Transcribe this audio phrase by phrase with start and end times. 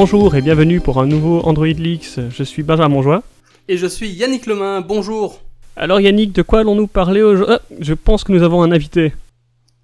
[0.00, 2.20] Bonjour et bienvenue pour un nouveau Android Leaks.
[2.30, 3.24] Je suis Benjamin Joie.
[3.66, 4.80] Et je suis Yannick Lemain.
[4.80, 5.40] Bonjour.
[5.74, 9.12] Alors Yannick, de quoi allons-nous parler aujourd'hui ah, Je pense que nous avons un invité.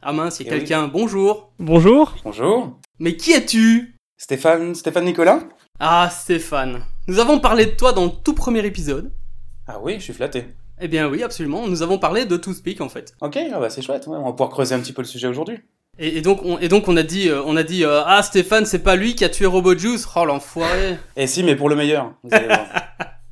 [0.02, 0.86] Ah mince, il y a quelqu'un.
[0.86, 1.50] Bonjour.
[1.58, 2.14] Bonjour.
[2.22, 2.78] Bonjour.
[3.00, 3.96] Mais qui es-tu?
[4.16, 5.40] Stéphane, Stéphane Nicolas
[5.80, 6.84] Ah Stéphane.
[7.08, 9.10] Nous avons parlé de toi dans le tout premier épisode.
[9.66, 10.44] Ah oui, je suis flatté.
[10.80, 11.66] Eh bien oui, absolument.
[11.66, 13.16] Nous avons parlé de Toothpick en fait.
[13.20, 14.06] Ok, ah bah c'est chouette.
[14.06, 15.58] ouais, on va pouvoir creuser un petit peu le sujet aujourd'hui.
[15.98, 18.22] Et, et donc on, et donc on a dit, euh, on a dit, euh, ah
[18.22, 20.06] Stéphane, c'est pas lui qui a tué RoboJuice.
[20.16, 20.98] Oh l'enfoiré.
[21.16, 22.12] Et si, mais pour le meilleur.
[22.24, 22.66] vous allez voir.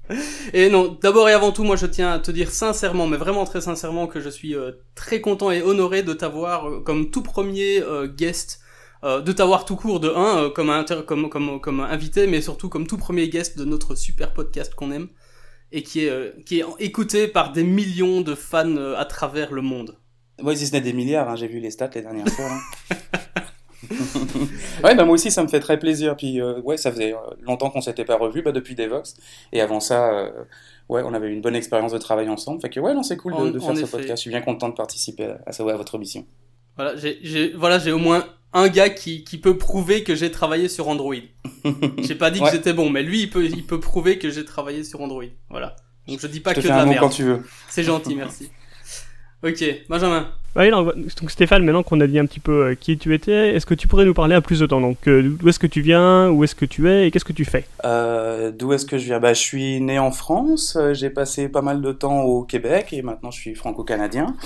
[0.53, 3.45] Et non, d'abord et avant tout, moi je tiens à te dire sincèrement, mais vraiment
[3.45, 7.83] très sincèrement, que je suis euh, très content et honoré de t'avoir comme tout premier
[8.17, 8.61] guest,
[9.03, 12.69] de t'avoir tout court de un euh, comme, inter- comme comme comme invité, mais surtout
[12.69, 15.09] comme tout premier guest de notre super podcast qu'on aime
[15.71, 19.97] et qui est qui est écouté par des millions de fans à travers le monde.
[20.43, 22.47] Ouais, si ce n'est des milliards, hein, j'ai vu les stats les dernières fois.
[22.51, 22.97] hein.
[24.85, 26.17] ouais, bah moi aussi ça me fait très plaisir.
[26.17, 29.15] Puis euh, ouais, ça faisait euh, longtemps qu'on s'était pas revus, bah, depuis Devox.
[29.53, 30.31] Et avant ça, euh,
[30.89, 32.61] ouais, on avait eu une bonne expérience de travail ensemble.
[32.61, 34.17] Fait que ouais, non, c'est cool de, de faire ce podcast.
[34.17, 36.25] Je suis bien content de participer à, à, à votre mission.
[36.77, 40.69] Voilà, j'ai voilà, j'ai au moins un gars qui qui peut prouver que j'ai travaillé
[40.69, 41.15] sur Android.
[41.99, 42.51] J'ai pas dit que Ouais.
[42.53, 45.25] j'étais bon, mais lui il peut il peut prouver que j'ai travaillé sur Android.
[45.51, 45.77] Voilà.
[46.07, 47.01] Donc je dis pas je te que fais de la un merde.
[47.01, 47.43] quand tu veux.
[47.69, 48.51] C'est gentil, merci.
[49.45, 50.29] Ok, Benjamin.
[50.55, 53.55] Oui, non, donc Stéphane, maintenant qu'on a dit un petit peu euh, qui tu étais,
[53.57, 55.67] est-ce que tu pourrais nous parler à plus de temps Donc, euh, d'où est-ce que
[55.67, 57.65] tu viens, où est-ce que tu es et qu'est-ce que tu fais?
[57.87, 59.19] Euh, D'où est-ce que je viens?
[59.19, 62.89] Bah, Je suis né en France, euh, j'ai passé pas mal de temps au Québec
[62.93, 64.37] et maintenant je suis franco-canadien.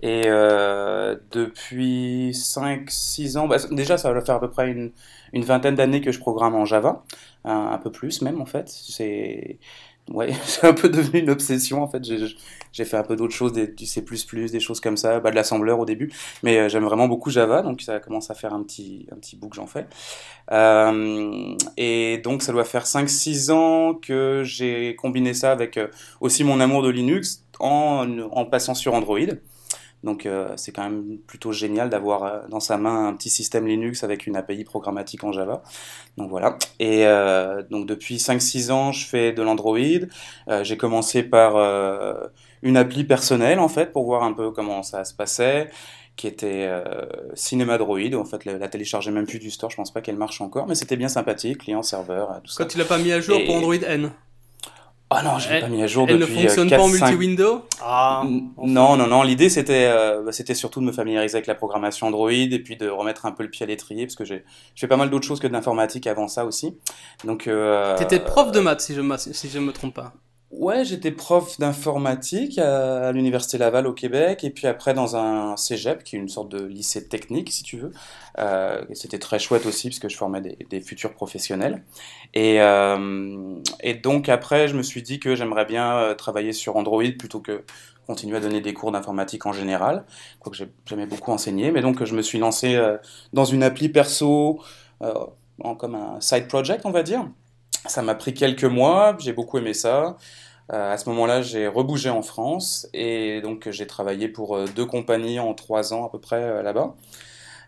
[0.00, 4.92] Et euh, depuis 5-6 ans, bah, déjà ça va faire à peu près une,
[5.32, 7.02] une vingtaine d'années que je programme en Java,
[7.44, 8.68] un, un peu plus même en fait.
[8.68, 9.58] C'est
[10.12, 12.02] ouais, c'est un peu devenu une obsession en fait.
[12.72, 15.78] J'ai fait un peu d'autres choses, du C++, des choses comme ça, bah, de l'assembleur
[15.78, 16.12] au début.
[16.42, 19.36] Mais euh, j'aime vraiment beaucoup Java, donc ça commence à faire un petit, un petit
[19.36, 19.86] bout que j'en fais.
[20.52, 25.88] Euh, et donc ça doit faire 5-6 ans que j'ai combiné ça avec euh,
[26.20, 29.18] aussi mon amour de Linux en passant sur Android.
[30.04, 33.66] Donc euh, c'est quand même plutôt génial d'avoir euh, dans sa main un petit système
[33.66, 35.62] Linux avec une API programmatique en Java.
[36.16, 36.56] Donc voilà.
[36.78, 39.78] Et euh, donc depuis 5-6 ans, je fais de l'Android.
[40.62, 41.56] J'ai commencé par
[42.62, 45.68] une appli personnelle en fait pour voir un peu comment ça se passait
[46.16, 46.68] qui était
[47.34, 48.14] Cinema Droid.
[48.14, 50.66] En fait, la, la télécharger même plus du store, je pense pas qu'elle marche encore,
[50.66, 52.64] mais c'était bien sympathique, client, serveur, euh, tout ça.
[52.64, 54.10] Quand tu l'as pas mis à jour Et- pour Android N.
[55.10, 56.82] Ah non, je l'ai Elle- pas mis à jour Elle ne depuis fonctionne euh, pas
[56.82, 58.22] en 4, 5 multi-window Ah.
[58.24, 58.68] Enfin.
[58.68, 59.22] Non, non, non.
[59.22, 62.76] L'idée, c'était, euh, bah, c'était surtout de me familiariser avec la programmation Android et puis
[62.76, 65.08] de remettre un peu le pied à l'étrier parce que j'ai, je fais pas mal
[65.08, 66.76] d'autres choses que de l'informatique avant ça aussi.
[67.24, 69.00] Donc, euh, T'étais prof de maths si je,
[69.32, 70.12] si je me trompe pas.
[70.50, 76.02] Ouais, j'étais prof d'informatique à, l'université Laval au Québec et puis après dans un cégep
[76.02, 77.92] qui est une sorte de lycée technique si tu veux.
[78.38, 81.84] Euh, c'était très chouette aussi parce que je formais des, futurs professionnels.
[82.32, 86.76] Et, euh, et donc après, je me suis dit que j'aimerais bien euh, travailler sur
[86.76, 87.62] Android plutôt que
[88.06, 90.06] continuer à donner des cours d'informatique en général,
[90.40, 91.70] quoique j'ai- j'aimais beaucoup enseigner.
[91.72, 92.80] Mais donc je me suis lancé
[93.34, 94.62] dans une appli perso
[95.78, 97.26] comme un side project, on va dire.
[97.86, 100.16] Ça m'a pris quelques mois, j'ai beaucoup aimé ça.
[100.72, 104.84] Euh, à ce moment-là, j'ai rebougé en France et donc j'ai travaillé pour euh, deux
[104.84, 106.94] compagnies en trois ans à peu près euh, là-bas.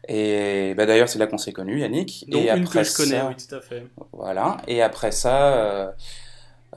[0.08, 2.24] Et bah, d'ailleurs, c'est là qu'on s'est connus, Yannick.
[2.28, 3.86] Donc et une après que je connais, ça, oui, tout à fait.
[4.12, 4.58] voilà.
[4.66, 5.90] Et après ça, euh,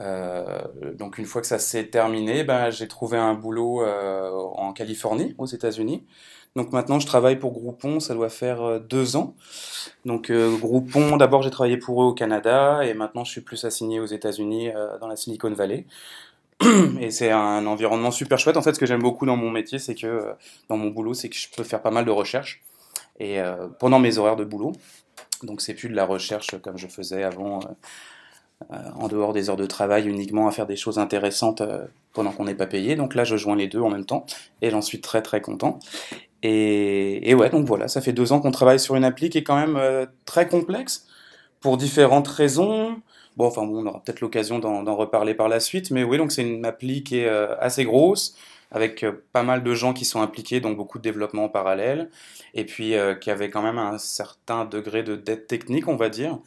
[0.00, 0.62] euh,
[0.94, 5.34] donc une fois que ça s'est terminé, ben, j'ai trouvé un boulot euh, en Californie,
[5.38, 6.04] aux États-Unis.
[6.56, 9.34] Donc maintenant, je travaille pour Groupon, ça doit faire euh, deux ans.
[10.04, 13.64] Donc euh, Groupon, d'abord j'ai travaillé pour eux au Canada et maintenant je suis plus
[13.64, 15.84] assigné aux États-Unis, euh, dans la Silicon Valley.
[17.00, 18.56] Et c'est un environnement super chouette.
[18.56, 20.34] En fait, ce que j'aime beaucoup dans mon métier, c'est que
[20.68, 22.62] dans mon boulot, c'est que je peux faire pas mal de recherches
[23.18, 23.40] et
[23.80, 24.72] pendant mes horaires de boulot.
[25.42, 27.58] Donc c'est plus de la recherche comme je faisais avant,
[28.70, 31.60] en dehors des heures de travail, uniquement à faire des choses intéressantes
[32.12, 32.94] pendant qu'on n'est pas payé.
[32.94, 34.24] Donc là, je joins les deux en même temps
[34.62, 35.80] et j'en suis très très content.
[36.46, 39.38] Et, et ouais, donc voilà, ça fait deux ans qu'on travaille sur une appli qui
[39.38, 41.06] est quand même euh, très complexe
[41.60, 43.00] pour différentes raisons.
[43.38, 46.32] Bon, enfin bon, on aura peut-être l'occasion d'en reparler par la suite, mais oui, donc
[46.32, 48.36] c'est une appli qui est euh, assez grosse,
[48.70, 52.10] avec euh, pas mal de gens qui sont impliqués, donc beaucoup de développement en parallèle,
[52.52, 56.38] et puis qui avait quand même un certain degré de dette technique, on va dire.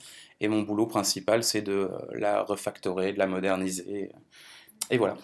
[0.42, 4.12] Et mon boulot principal, c'est de la refactorer, de la moderniser.
[4.92, 5.18] Et voilà.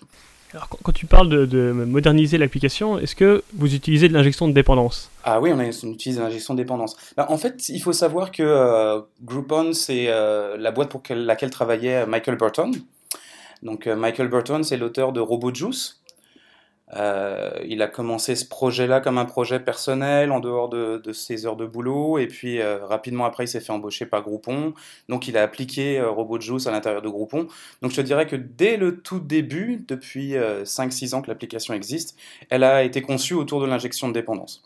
[0.53, 4.53] Alors, quand, tu parles de, de moderniser l'application, est-ce que vous utilisez de l'injection de
[4.53, 5.09] dépendance?
[5.23, 6.95] Ah oui, on, a- on utilise l'injection de dépendance.
[7.17, 11.25] Bah, en fait, il faut savoir que euh, Groupon, c'est euh, la boîte pour quelle-
[11.25, 12.71] laquelle travaillait Michael Burton.
[13.63, 16.01] Donc euh, Michael Burton, c'est l'auteur de RoboJuice.
[16.95, 21.55] Euh, il a commencé ce projet-là comme un projet personnel en dehors de, ses heures
[21.55, 24.73] de boulot et puis euh, rapidement après il s'est fait embaucher par Groupon.
[25.09, 27.47] Donc il a appliqué euh, à l'intérieur de Groupon.
[27.81, 32.17] Donc je te dirais que dès le tout début, depuis 5-6 ans que l'application existe,
[32.49, 34.63] elle a été conçue autour de l'injection de dépendance.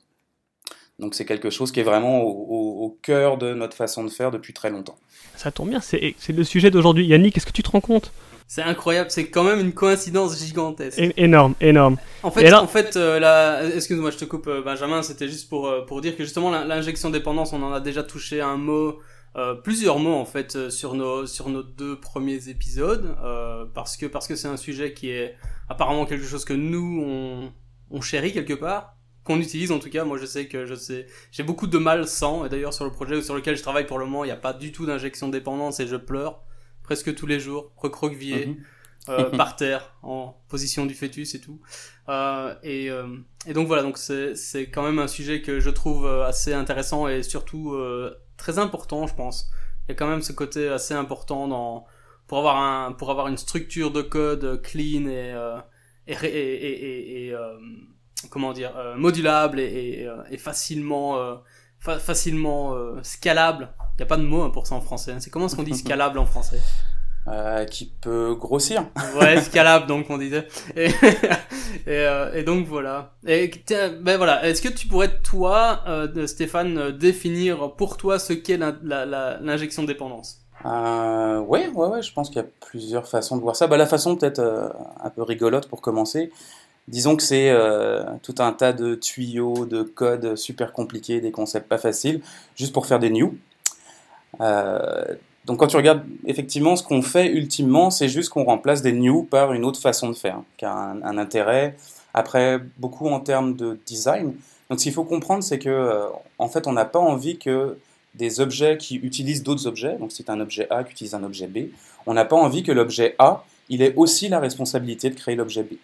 [1.00, 4.54] Donc c'est quelque chose qui est vraiment au, cœur de notre façon de faire depuis
[4.54, 4.98] très longtemps.
[5.36, 7.06] Ça tombe bien, c'est le sujet d'aujourd'hui.
[7.06, 8.12] Yannick, est-ce que tu te rends compte
[8.48, 11.00] c'est incroyable, c'est quand même une coïncidence gigantesque.
[11.18, 11.98] énorme, énorme.
[12.24, 15.02] En fait, en fait, euh, excuse-moi, je te coupe, euh, Benjamin.
[15.02, 18.40] C'était juste pour euh, pour dire que justement l'injection dépendance, on en a déjà touché
[18.40, 19.00] un mot,
[19.64, 23.18] plusieurs mots en fait sur nos sur nos deux premiers épisodes,
[23.74, 25.36] parce que parce que c'est un sujet qui est
[25.70, 27.52] apparemment quelque chose que nous on
[27.92, 28.96] on chérit quelque part
[29.26, 30.06] qu'on utilise en tout cas.
[30.06, 32.46] Moi, je sais que je sais, j'ai beaucoup de mal sans.
[32.46, 34.38] Et d'ailleurs, sur le projet sur lequel je travaille pour le moment, il n'y a
[34.38, 36.47] pas du tout d'injection dépendance et je pleure
[36.88, 38.58] presque tous les jours, recroquevillé, mhm.
[39.10, 41.60] euh, par terre, en position du fœtus et tout.
[42.08, 46.08] Euh, et, euh, et, donc voilà, donc c'est quand même un sujet que je trouve
[46.08, 47.78] assez intéressant et surtout
[48.38, 49.52] très important, je pense.
[49.86, 51.86] Il y a quand même ce côté assez important dans
[52.28, 55.34] pour avoir un pour avoir une structure de code clean et
[56.08, 57.36] et, et, et
[58.30, 61.42] comment dire modulable et, et facilement
[61.80, 65.14] facilement scalable il n'y a pas de mot hein, pour ça en français.
[65.14, 65.18] Hein.
[65.20, 66.62] C'est comment est-ce qu'on dit scalable en français
[67.28, 68.86] euh, qui peut grossir.
[69.20, 70.48] ouais, scalable donc on disait.
[71.86, 73.14] Et, euh, et, donc voilà.
[73.26, 73.52] Et
[74.02, 74.46] ben voilà.
[74.46, 80.40] Est-ce que tu pourrais toi, euh, Stéphane, définir pour toi ce qu'est l'injection de dépendance?
[80.66, 83.68] Euh, ouais, ouais, ouais, je pense qu'il y a plusieurs façons de voir ça.
[83.68, 84.42] Bah, la façon peut-être
[85.02, 86.32] un peu rigolote pour commencer,
[86.88, 87.54] disons que c'est
[88.24, 92.22] tout un tas de tuyaux, de codes super compliqués, des concepts pas faciles,
[92.56, 93.38] juste pour faire des new.
[94.42, 95.06] Euh,
[95.46, 99.24] donc quand tu regardes effectivement ce qu'on fait ultimement, c'est juste qu'on remplace des new
[99.24, 101.76] par une autre façon de faire, qui a un, intérêt.
[102.14, 104.34] Après, beaucoup en termes de design.
[104.70, 106.08] Donc ce qu'il faut comprendre, c'est que euh,
[106.38, 107.78] en fait, on n'a pas envie que
[108.16, 111.48] des objets qui utilisent d'autres objets, donc c'est un objet A qui utilise un objet
[111.48, 111.70] B,
[112.08, 115.64] on n'a pas envie que l'objet A, il ait aussi la responsabilité de créer l'objet
[115.64, 115.76] B.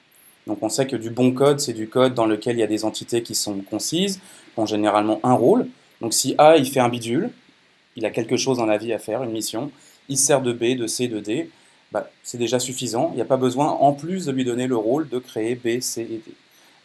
[0.47, 2.67] Donc on sait que du bon code, c'est du code dans lequel il y a
[2.67, 4.19] des entités qui sont concises,
[4.53, 5.67] qui ont généralement un rôle.
[6.01, 7.29] Donc si A, il fait un bidule,
[7.95, 9.71] il a quelque chose dans la vie à faire, une mission,
[10.09, 11.49] il sert de B, de C, de D,
[11.91, 13.09] bah, c'est déjà suffisant.
[13.13, 15.79] Il n'y a pas besoin, en plus, de lui donner le rôle de créer B,
[15.79, 16.33] C et D.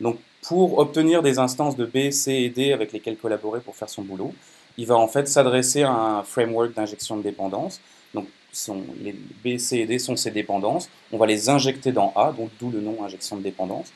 [0.01, 3.89] Donc, pour obtenir des instances de B, C et D avec lesquelles collaborer pour faire
[3.89, 4.35] son boulot,
[4.77, 7.81] il va en fait s'adresser à un framework d'injection de dépendance.
[8.15, 8.27] Donc,
[9.03, 9.13] les
[9.45, 10.89] B, C et D sont ses dépendances.
[11.11, 13.93] On va les injecter dans A, donc d'où le nom injection de dépendance.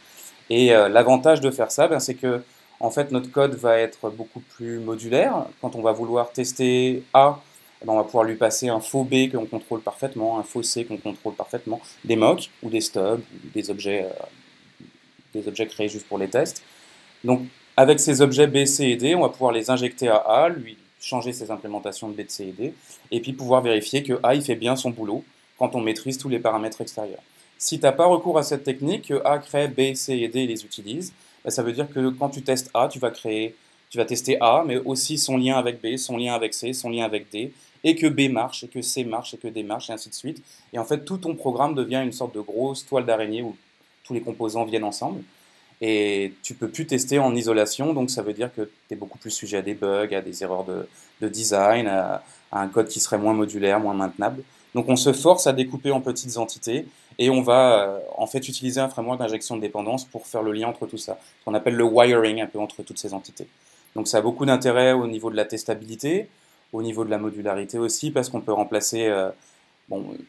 [0.51, 2.43] Et euh, l'avantage de faire ça, ben, c'est que
[2.83, 5.47] en fait, notre code va être beaucoup plus modulaire.
[5.61, 7.41] Quand on va vouloir tester A,
[7.81, 10.65] eh ben, on va pouvoir lui passer un faux B qu'on contrôle parfaitement, un faux
[10.65, 13.23] C qu'on contrôle parfaitement, des mocks ou des stubs,
[13.55, 14.87] des objets, euh,
[15.33, 16.65] des objets créés juste pour les tests.
[17.23, 17.43] Donc,
[17.77, 20.77] avec ces objets B, C et D, on va pouvoir les injecter à A, lui
[21.01, 22.75] changer ses implémentations de B, C et D,
[23.13, 25.23] et puis pouvoir vérifier que A il fait bien son boulot
[25.57, 27.23] quand on maîtrise tous les paramètres extérieurs.
[27.59, 30.41] Si tu n'as pas recours à cette technique, que A crée B, C et D
[30.41, 31.13] et les utilise,
[31.45, 33.55] bah, ça veut dire que quand tu testes A, tu vas créer,
[33.91, 36.91] tu vas tester A, mais aussi son lien avec B, son lien avec C, son
[36.91, 37.53] lien avec D,
[37.85, 40.15] et que B marche, et que C marche, et que D marche, et ainsi de
[40.15, 40.43] suite.
[40.73, 43.57] Et en fait, tout ton programme devient une sorte de grosse toile d'araignée où
[44.05, 45.23] tous les composants viennent ensemble.
[45.85, 49.19] Et tu peux plus tester en isolation, donc ça veut dire que tu es beaucoup
[49.19, 52.23] plus sujet à des bugs, à des erreurs de, design, à,
[52.53, 54.45] un code qui serait moins modulaire, moins maintenable.
[54.75, 56.87] Donc on se force à découper en petites entités
[57.19, 60.53] et on va euh, en fait utiliser un framework d'injection de dépendance pour faire le
[60.53, 63.47] lien entre tout ça, ce qu'on appelle le wiring un peu entre toutes ces entités.
[63.95, 66.29] Donc ça a beaucoup d'intérêt au niveau de la testabilité,
[66.73, 69.31] au niveau de la modularité aussi, parce qu'on peut remplacer euh,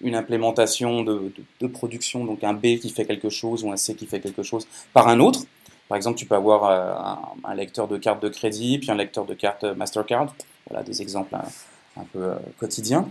[0.01, 1.31] une implémentation de,
[1.71, 4.67] production, donc un B qui fait quelque chose ou un C qui fait quelque chose,
[4.93, 5.41] par un autre.
[5.87, 9.25] Par exemple, tu peux avoir euh, un, lecteur de carte de crédit, puis un lecteur
[9.25, 10.35] de carte Mastercard.
[10.69, 13.07] Voilà des exemples un, peu quotidiens.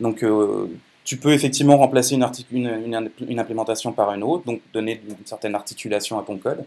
[0.00, 0.24] Donc
[1.08, 5.54] tu peux effectivement remplacer une, une, une, implémentation par une autre, donc donner une certaine
[5.54, 6.66] articulation à ton code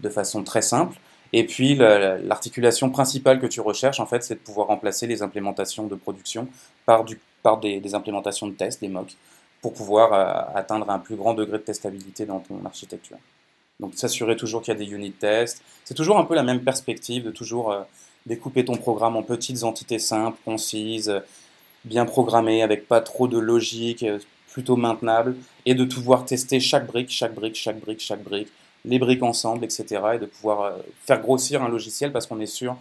[0.00, 0.98] de façon très simple.
[1.32, 5.86] Et puis l'articulation principale que tu recherches, en fait, c'est de pouvoir remplacer les implémentations
[5.86, 6.48] de production
[6.84, 9.16] par, du, par des, implémentations de test, des mocks,
[9.62, 13.18] pour pouvoir euh, atteindre un plus grand degré de testabilité dans ton architecture.
[13.78, 15.62] Donc s'assurer toujours qu'il y a des unit tests.
[15.84, 17.82] C'est toujours un peu la même perspective de toujours euh,
[18.26, 21.22] découper ton programme en petites entités simples, concises,
[21.86, 24.18] bien programmé, avec pas trop de logique, euh,
[24.52, 28.48] plutôt maintenable, et de pouvoir tester chaque brique, chaque brique, chaque brique, chaque brique,
[28.84, 30.02] les briques ensemble, etc.
[30.14, 30.72] Et de pouvoir euh,
[31.06, 32.76] faire grossir un logiciel parce qu'on est sûr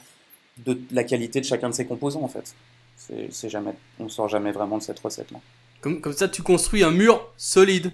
[0.65, 2.55] de la qualité de chacun de ses composants, en fait.
[3.29, 5.39] C'est jamais, on sort jamais vraiment de cette recette-là.
[5.81, 7.91] Comme, comme ça, tu construis un mur solide.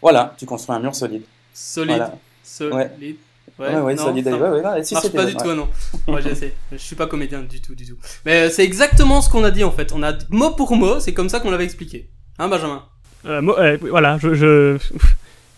[0.00, 1.22] Voilà, tu construis un mur solide.
[1.52, 2.10] Solide.
[2.44, 2.74] Solid.
[2.74, 3.16] Ouais,
[3.58, 5.68] ouais, ouais Solid Ouais, ouais, non, si marche pas du tout, non.
[6.08, 6.54] Moi, j'essaie.
[6.72, 7.96] Je suis pas comédien du tout, du tout.
[8.24, 9.92] Mais c'est exactement ce qu'on a dit en fait.
[9.92, 12.10] On a mot pour mot, c'est comme ça qu'on l'avait expliqué.
[12.38, 12.84] Hein, Benjamin?
[13.26, 14.34] Euh, euh, Voilà, je.
[14.34, 14.78] je...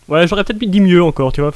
[0.07, 1.53] Ouais, j'aurais peut-être dit mieux encore, tu vois.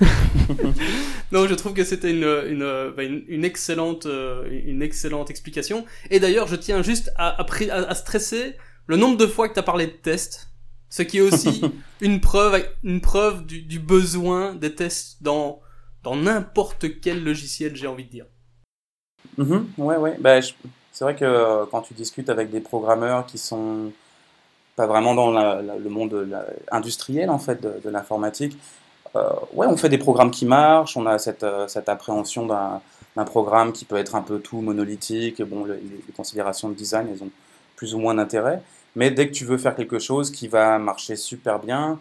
[1.30, 5.84] non, je trouve que c'était une, une, bah, une, excellente, euh, une excellente explication.
[6.10, 8.56] Et d'ailleurs, je tiens juste à, à, à, stresser
[8.88, 10.50] le nombre de fois que tu as parlé de tests.
[10.90, 11.62] Ce qui est aussi
[12.00, 15.60] une preuve, une preuve du, du besoin des tests dans,
[16.04, 18.26] dans n'importe quel logiciel, j'ai envie de dire.
[19.38, 20.16] Mm ouais.
[20.20, 20.40] Bah,
[20.92, 23.90] c'est vrai que euh, quand tu discutes avec des programmeurs qui sont
[24.76, 26.28] pas vraiment dans le monde
[26.70, 28.58] industriel en fait de, l'informatique.
[29.16, 33.72] Euh, ouais, on fait des programmes qui marchent, on a cette, euh, appréhension d'un programme
[33.72, 35.40] qui peut être un peu tout monolithique.
[35.42, 35.78] Bon, les,
[36.16, 37.30] considérations de design, elles ont
[37.76, 38.60] plus ou moins d'intérêt.
[38.96, 42.00] Mais dès que tu veux faire quelque chose qui va marcher super bien,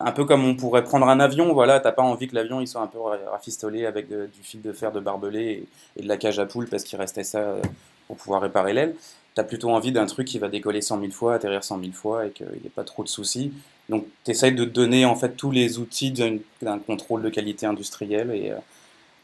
[0.00, 2.66] un peu comme on pourrait prendre un avion, voilà, t'as pas envie que l'avion il
[2.66, 2.98] soit un peu
[3.30, 5.66] rafistolé avec du fil de fer de barbelé
[5.96, 7.62] et, de la cage à poule parce qu'il restait ça euh,
[8.06, 8.94] pour pouvoir réparer l'aile
[9.34, 11.92] tu as plutôt envie d'un truc qui va décoller 100 000 fois, atterrir 100 000
[11.92, 13.52] fois et qu'il n'y ait pas trop de soucis.
[13.88, 18.30] Donc tu essayes de donner en fait tous les outils d'un contrôle de qualité industrielle
[18.32, 18.56] et, euh,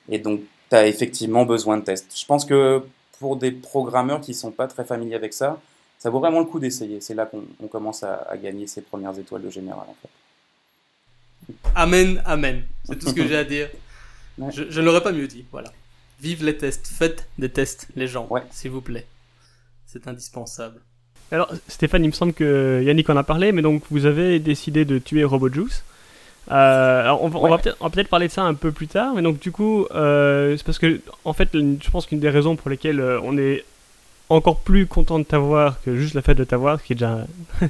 [0.09, 0.41] et donc
[0.71, 2.17] tu as effectivement besoin de tests.
[2.17, 2.83] Je pense que
[3.19, 5.61] pour des programmeurs qui sont pas très familiers avec ça,
[5.99, 7.01] ça vaut vraiment le coup d'essayer.
[7.01, 10.09] C'est là qu'on commence à, gagner ses premières étoiles de général en fait.
[11.75, 12.63] Amen, amen.
[12.85, 13.69] C'est tout ce que j'ai à dire.
[14.53, 15.45] Je, je ne l'aurais pas mieux dit.
[15.53, 15.73] Voilà.
[16.21, 16.87] Vive les tests.
[16.87, 18.43] Faites des tests, les gens, ouais.
[18.51, 19.07] s'il vous plaît.
[19.87, 20.81] C'est indispensable.
[21.33, 24.85] Alors, Stéphane, il me semble que Yannick en a parlé, mais donc vous avez décidé
[24.85, 25.83] de tuer Robot Juice.
[26.51, 29.51] Euh, alors on, va peut-être parler de ça un peu plus tard, mais donc du
[29.51, 33.21] coup, euh, c'est parce que en fait, je pense qu'une des raisons pour lesquelles euh,
[33.25, 33.65] on est
[34.29, 37.27] encore plus content de t'avoir que juste le fait de t'avoir, ce qui est déjà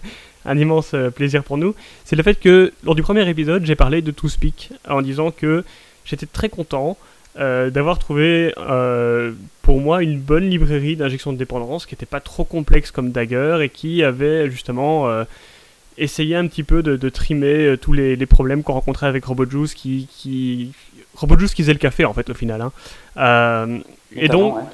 [0.47, 1.75] un, immense plaisir pour nous,
[2.05, 5.65] c'est le fait que lors du premier épisode, j'ai parlé de ToSpeak en disant que
[6.05, 6.97] j'étais très content
[7.38, 12.21] euh, d'avoir trouvé euh, pour moi une bonne librairie d'injection de dépendance qui n'était pas
[12.21, 15.25] trop complexe comme Dagger et qui avait justement euh,
[15.99, 20.73] essayé un petit peu de, trimer tous les, problèmes qu'on rencontrait avec RobotJuice qui, qui...
[21.15, 22.62] RobotJuice qui faisait le café en fait au final.
[23.17, 23.81] Hein.
[24.15, 24.57] et donc...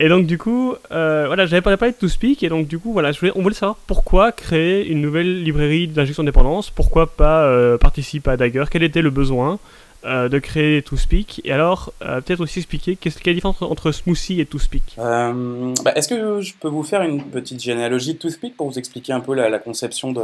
[0.00, 3.12] Et donc du coup, voilà, j'avais pas parlé de ToSpeak et donc du coup, voilà,
[3.12, 7.78] je voulais, on voulait savoir pourquoi créer une nouvelle librairie d'injection de dépendance, pourquoi pas
[7.78, 9.60] participer à Dagger, quel était le besoin,
[10.06, 11.42] euh, de créer ToSpeak.
[11.44, 14.96] Et alors, euh, peut-être aussi expliquer qu'est-ce quelle est la différence entre Smoothie et ToSpeak?
[14.98, 18.78] Euh, bah, Est-ce que je peux vous faire une petite généalogie de ToSpeak pour vous
[18.78, 20.22] expliquer un peu la, conception de,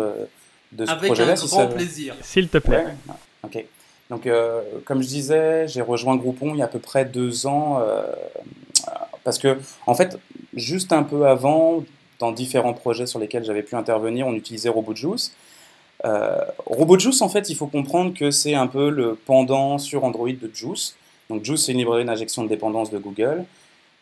[0.72, 2.14] de ce projet-là Avec un grand plaisir.
[2.22, 2.86] S'il te plaît.
[3.44, 3.66] ok.
[4.08, 4.26] Donc,
[4.86, 7.82] comme je disais, j'ai rejoint Groupon il y a à peu près deux ans.
[9.26, 10.20] Parce que, en fait,
[10.54, 11.82] juste un peu avant,
[12.20, 15.32] dans différents projets sur lesquels j'avais pu intervenir, on utilisait RobotJuice.
[16.04, 20.28] Euh, RobotJuice, en fait, il faut comprendre que c'est un peu le pendant sur Android
[20.30, 20.94] de Juice.
[21.28, 23.44] Donc Juice, c'est une librairie d'injection de dépendance de Google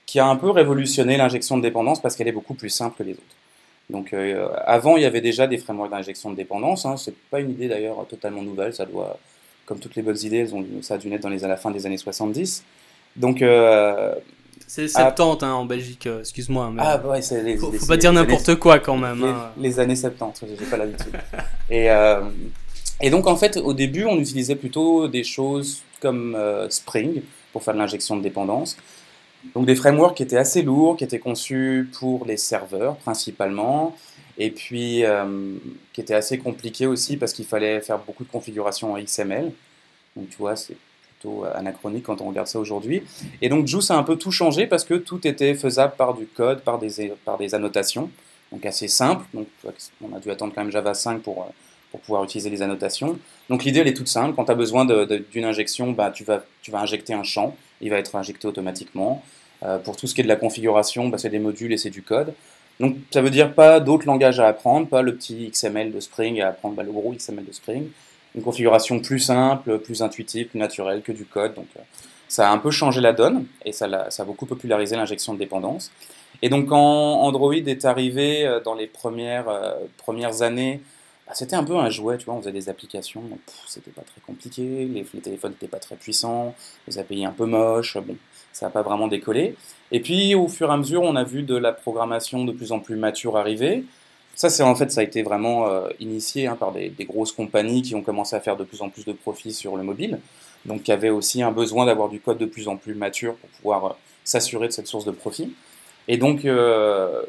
[0.05, 3.03] qui a un peu révolutionné l'injection de dépendance parce qu'elle est beaucoup plus simple que
[3.03, 3.23] les autres.
[3.89, 6.85] Donc euh, avant, il y avait déjà des frameworks d'injection de dépendance.
[6.85, 6.99] Hein.
[6.99, 8.75] C'est pas une idée d'ailleurs totalement nouvelle.
[8.75, 9.19] Ça doit,
[9.65, 10.47] comme toutes les bonnes idées,
[10.83, 12.63] ça a dû naître dans à la fin des années 70.
[13.17, 14.15] Donc euh,
[14.75, 16.69] c'est 70 hein, en Belgique, euh, excuse-moi.
[16.75, 19.25] Mais ah, ouais, c'est les, faut, pas dire n'importe quoi quand même.
[19.57, 19.83] Les, hein.
[19.83, 21.13] années 70, j'ai pas l'habitude.
[21.71, 22.23] et, euh,
[23.01, 27.63] et donc en fait, au début, on utilisait plutôt des choses comme euh, Spring pour
[27.63, 28.77] faire de l'injection de dépendance.
[29.55, 33.95] Donc des frameworks qui étaient assez lourds, qui étaient conçus pour les serveurs principalement,
[34.39, 35.05] et puis
[35.93, 39.53] qui étaient assez compliqués aussi parce qu'il fallait faire beaucoup de configurations en XML.
[40.17, 40.77] Donc tu vois, c'est
[41.55, 43.03] anachronique quand on regarde ça aujourd'hui.
[43.43, 46.27] Et donc Juice a un peu tout changé parce que tout était faisable par du
[46.27, 48.11] code, par des, par des annotations,
[48.53, 49.25] donc assez simple.
[49.35, 49.47] Donc
[50.03, 51.53] on a dû attendre quand même Java 5 pour,
[51.91, 53.19] pour pouvoir utiliser les annotations.
[53.49, 56.45] Donc l'idée elle est toute simple, quand tu as besoin d'une injection, bah, tu, vas,
[56.63, 59.23] tu vas injecter un champ, il va être injecté automatiquement.
[59.63, 61.91] Euh, pour tout ce qui est de la configuration, bah, c'est des modules et c'est
[61.91, 62.35] du code.
[62.81, 66.41] Donc ça veut dire pas d'autres langages à apprendre, pas le petit XML de Spring
[66.41, 67.89] à apprendre, bah, le gros XML de Spring
[68.35, 71.55] une configuration plus simple, plus intuitive, plus naturelle que du code.
[71.55, 71.83] Donc, euh,
[72.29, 75.93] ça a un peu changé la donne et ça, a, beaucoup popularisé l'injection de dépendance.
[76.43, 80.81] Et donc, quand Android est arrivé euh, dans les premières, euh, premières années,
[81.27, 83.23] bah, c'était un peu un jouet, tu vois, on faisait des applications,
[83.67, 86.55] c'était pas très compliqué, les, téléphones n'étaient pas très puissants,
[86.87, 88.17] les API un peu moches, bon,
[88.53, 89.55] ça n'a pas vraiment décollé.
[89.91, 92.73] Et puis, au fur et à mesure, on a vu de la programmation de plus
[92.73, 93.85] en plus mature arriver,
[94.35, 97.83] ça, c'est en fait, ça a été vraiment euh, initié hein, par des, grosses compagnies
[97.83, 100.19] qui ont commencé à faire de plus en plus de profits sur le mobile,
[100.65, 103.49] donc qui avaient aussi un besoin d'avoir du code de plus en plus mature pour
[103.51, 103.91] pouvoir euh,
[104.25, 105.55] s'assurer de cette source de profit.
[106.09, 107.23] Et donc, euh,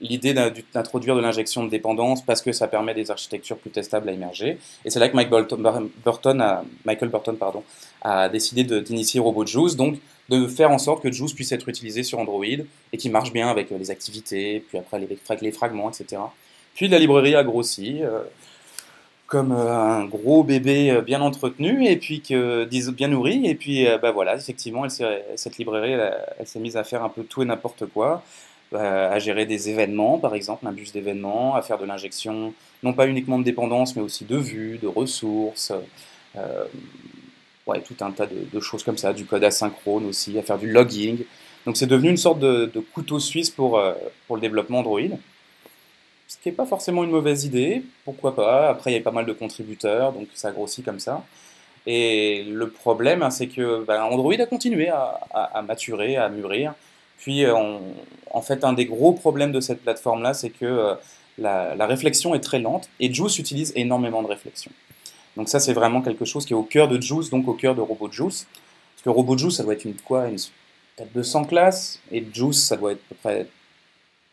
[0.00, 4.12] l'idée d'introduire de l'injection de dépendance parce que ça permet des architectures plus testables à
[4.12, 4.58] émerger.
[4.84, 7.62] Et c'est là que Mike Burton a, Michael Burton pardon,
[8.02, 9.98] a décidé d'initier RoboJuice, donc
[10.28, 13.48] de faire en sorte que Juice puisse être utilisé sur Android et qui marche bien
[13.48, 15.00] avec les activités, puis après
[15.40, 16.22] les, fragments, etc.
[16.74, 18.00] Puis la librairie a grossi
[19.26, 24.36] comme un gros bébé bien entretenu et puis que bien nourri et puis bah voilà
[24.36, 25.92] effectivement cette librairie
[26.38, 28.22] elle s'est mise à faire un peu tout et n'importe quoi
[28.74, 32.94] euh, à gérer des événements, par exemple, un bus d'événements, à faire de l'injection, non
[32.94, 35.72] pas uniquement de dépendance, mais aussi de vues, de ressources,
[36.36, 36.64] euh,
[37.66, 40.70] ouais, tout un tas de, choses comme ça, du code asynchrone aussi, à faire du
[40.70, 41.24] logging.
[41.66, 43.94] Donc c'est devenu une sorte de, couteau suisse pour, euh,
[44.26, 45.00] pour le développement Android.
[46.28, 48.70] Ce qui n'est pas forcément une mauvaise idée, pourquoi pas.
[48.70, 51.22] Après, il y a pas mal de contributeurs, donc ça grossit comme ça.
[51.86, 56.74] Et le problème, hein, c'est que ben, Android a continué à, maturer, à mûrir.
[57.18, 57.54] Puis, euh,
[58.30, 60.94] en fait, un des gros problèmes de cette plateforme-là, c'est que euh,
[61.38, 64.70] la, réflexion est très lente et Juice utilise énormément de réflexion.
[65.36, 67.74] Donc ça, c'est vraiment quelque chose qui est au cœur de Juice, donc au cœur
[67.74, 68.46] de RoboJuice.
[68.94, 70.36] Parce que RoboJuice, ça doit être une quoi une,
[70.96, 73.46] Peut-être 200 classes, et Juice, ça doit être à peu près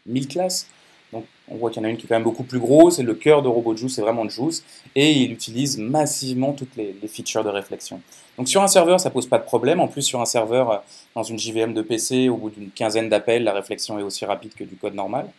[0.06, 0.68] 1000 classes.
[1.12, 3.00] Donc on voit qu'il y en a une qui est quand même beaucoup plus grosse,
[3.00, 4.64] et le cœur de RoboJuice, c'est vraiment Juice,
[4.94, 8.02] et il utilise massivement toutes les, features de réflexion.
[8.38, 9.80] Donc sur un serveur, ça pose pas de problème.
[9.80, 10.78] En plus, sur un serveur, euh,
[11.16, 14.54] dans une JVM de PC, au bout d'une quinzaine d'appels, la réflexion est aussi rapide
[14.54, 15.30] que du code normal,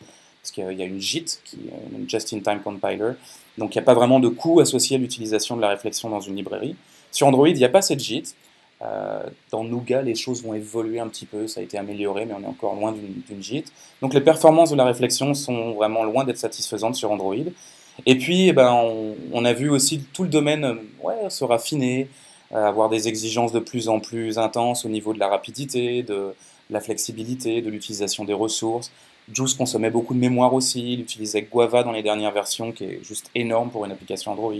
[0.42, 3.12] parce qu'il y a une JIT, qui est une Just-in-Time Compiler.
[3.60, 6.20] Donc il n'y a pas vraiment de coût associé à l'utilisation de la réflexion dans
[6.20, 6.74] une librairie.
[7.12, 8.34] Sur Android, il n'y a pas cette JIT.
[8.82, 12.32] Euh, dans Nougat, les choses vont évoluer un petit peu, ça a été amélioré, mais
[12.32, 13.66] on est encore loin d'une JIT.
[14.00, 17.34] Donc les performances de la réflexion sont vraiment loin d'être satisfaisantes sur Android.
[18.06, 18.72] Et puis, eh ben,
[19.32, 22.08] on, a vu aussi tout le domaine euh, ouais, se raffiner,
[22.52, 26.34] euh, avoir des exigences de plus en plus intenses au niveau de la rapidité, de
[26.70, 28.90] la flexibilité, de l'utilisation des ressources.
[29.32, 33.04] Juice consommait beaucoup de mémoire aussi, il utilisait Guava dans les dernières versions, qui est
[33.04, 34.52] juste énorme pour une application Android,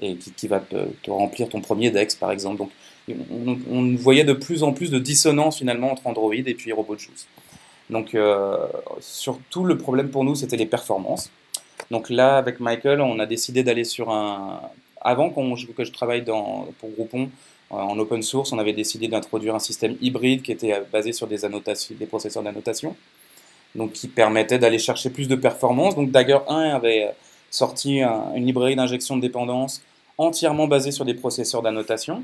[0.00, 0.76] et qui, va te,
[1.10, 2.58] remplir ton premier DEX, par exemple.
[2.58, 2.70] Donc,
[3.70, 7.26] on, voyait de plus en plus de dissonance finalement entre Android et puis RoboJuice.
[7.90, 8.56] Donc euh,
[9.00, 11.30] surtout le problème pour nous c'était les performances.
[11.90, 14.60] Donc là avec Michael on a décidé d'aller sur un...
[15.00, 17.28] Avant que je travaille dans, pour Groupon
[17.72, 21.26] euh, en open source on avait décidé d'introduire un système hybride qui était basé sur
[21.26, 22.94] des, annotations, des processeurs d'annotation.
[23.74, 25.94] Donc qui permettait d'aller chercher plus de performance.
[25.94, 27.14] Donc Dagger 1 avait
[27.50, 29.82] sorti une librairie d'injection de dépendance
[30.18, 32.22] entièrement basée sur des processeurs d'annotation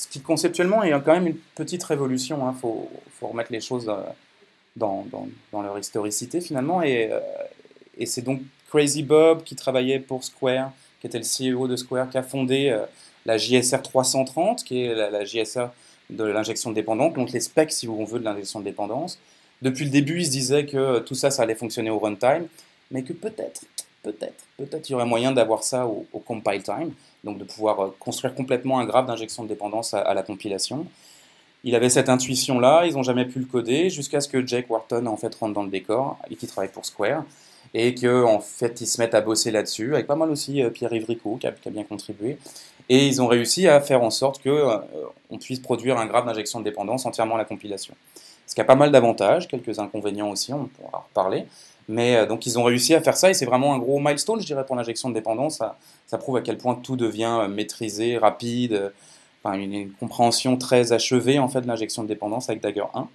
[0.00, 2.38] ce qui conceptuellement est quand même une petite révolution.
[2.38, 2.56] Il hein.
[2.58, 2.88] faut,
[3.20, 4.00] remettre les choses euh,
[4.74, 5.04] dans,
[5.52, 6.82] leur historicité finalement.
[6.82, 7.20] Et, euh,
[7.98, 12.08] et c'est donc Crazy Bob qui travaillait pour Square, qui était le CEO de Square,
[12.08, 12.86] qui a fondé euh,
[13.26, 15.68] la JSR 330, qui est la, JSR
[16.08, 19.18] de l'injection de dépendance, donc les specs, si on veut, de l'injection de dépendance.
[19.62, 22.46] Depuis le début, il se disait que tout ça, ça allait fonctionner au runtime,
[22.90, 23.62] mais que peut-être,
[24.02, 26.92] peut-être, peut-être il y aurait moyen d'avoir ça au, compile time
[27.24, 30.86] donc de pouvoir euh, construire complètement un graphe d'injection de dépendance à, la compilation.
[31.64, 35.06] Il avait cette intuition-là, ils n'ont jamais pu le coder, jusqu'à ce que Jake Wharton
[35.06, 37.24] en fait rentre dans le décor, et qui travaille pour Square,
[37.74, 40.70] et qu'en en fait ils se mettent à bosser là-dessus, avec pas mal aussi euh,
[40.70, 42.38] Pierre Ivrico qui a, bien contribué,
[42.88, 44.78] et ils ont réussi à faire en sorte que euh,
[45.28, 47.94] on puisse produire un graphe d'injection de dépendance entièrement à la compilation.
[48.50, 51.46] Ce qui a pas mal d'avantages, quelques inconvénients aussi, on pourra en reparler,
[51.88, 54.40] mais euh, donc ils ont réussi à faire ça et c'est vraiment un gros milestone,
[54.40, 55.62] je dirais, pour l'injection de dépendance.
[56.08, 58.72] Ça, prouve à quel point tout devient euh, maîtrisé, rapide,
[59.46, 63.06] euh, une, compréhension très achevée en fait de l'injection de dépendance avec Dagger 1.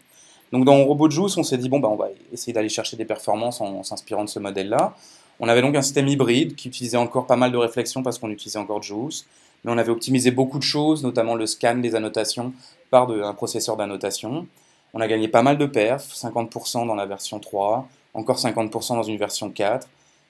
[0.54, 3.60] Donc dans RobotJuice, on s'est dit bon bah on va essayer d'aller chercher des performances
[3.60, 4.96] en, s'inspirant de ce modèle-là.
[5.42, 8.30] On avait donc un système hybride qui utilisait encore pas mal de réflexion parce qu'on
[8.30, 9.26] utilisait encore Juice,
[9.66, 12.54] mais on avait optimisé beaucoup de choses, notamment le scan des annotations
[12.90, 14.48] par un processeur d'annotation.
[14.96, 19.04] On a gagné pas mal de perfs, 50% dans la version 3, encore 50% dans
[19.04, 19.88] une version 4,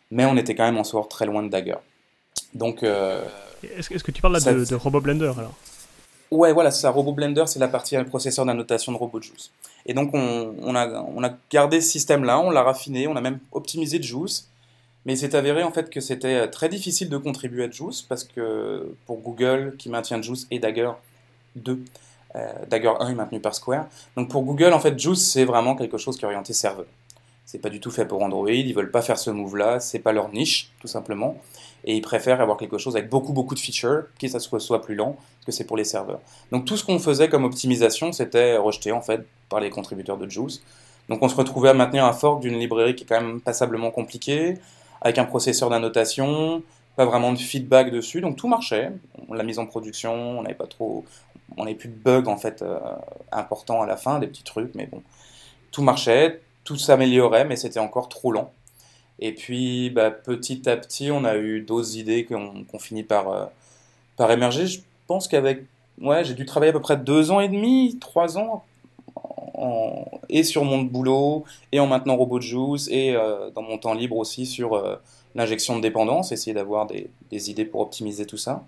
[0.10, 1.78] mais on était quand même en sort très loin de Dagger.
[2.56, 3.23] Donc, euh,
[3.78, 5.54] est-ce, que tu parles là de, de RoboBlender alors?
[6.32, 6.89] Ouais, voilà, c'est ça.
[6.89, 9.51] RoboBlender, c'est la partie processeur d'annotation de RoboJuice.
[9.86, 13.39] Et donc, on, a, on a gardé ce système-là, on l'a raffiné, on a même
[13.51, 14.49] optimisé Juice.
[15.06, 18.23] Mais il s'est avéré en fait que c'était très difficile de contribuer à Juice parce
[18.23, 20.89] que pour Google, qui maintient Juice et Dagger
[21.58, 21.78] 2, euh,
[22.67, 23.86] Dagger 1 est maintenu par Square.
[24.15, 26.86] Donc pour Google, en fait, Juice, c'est vraiment quelque chose qui est orienté serveur.
[27.45, 30.12] C'est pas du tout fait pour Android, ils veulent pas faire ce move-là, c'est pas
[30.12, 31.38] leur niche, tout simplement.
[31.84, 34.95] Et ils préfèrent avoir quelque chose avec beaucoup, beaucoup de features, qui ça soit, plus
[34.95, 36.19] lent, que c'est pour les serveurs.
[36.52, 40.28] Donc tout ce qu'on faisait comme optimisation, c'était rejeté, en fait, par les contributeurs de
[40.28, 40.63] Juice.
[41.08, 43.91] Donc on se retrouvait à maintenir un fork d'une librairie qui est quand même passablement
[43.91, 44.58] compliquée,
[45.02, 46.63] avec un processeur d'annotation,
[46.95, 48.91] pas vraiment de feedback dessus, donc tout marchait.
[49.27, 51.03] On l'a mise en production, on n'avait pas trop,
[51.58, 52.79] on n'avait plus de bugs en fait euh,
[53.31, 55.01] importants à la fin, des petits trucs, mais bon,
[55.71, 58.51] tout marchait, tout s'améliorait, mais c'était encore trop lent.
[59.19, 63.45] Et puis, bah, petit à petit, on a eu d'autres idées qu'on finit par, euh,
[64.17, 64.67] par émerger.
[64.67, 65.63] Je pense qu'avec,
[66.01, 68.63] ouais, j'ai dû travailler à peu près deux ans et demi, trois ans,
[70.27, 74.17] et sur mon boulot, et en maintenant Robot Juice, et euh, dans mon temps libre
[74.17, 74.75] aussi sur
[75.36, 77.10] l'injection de dépendance, essayer d'avoir des,
[77.50, 78.63] idées pour optimiser tout ça.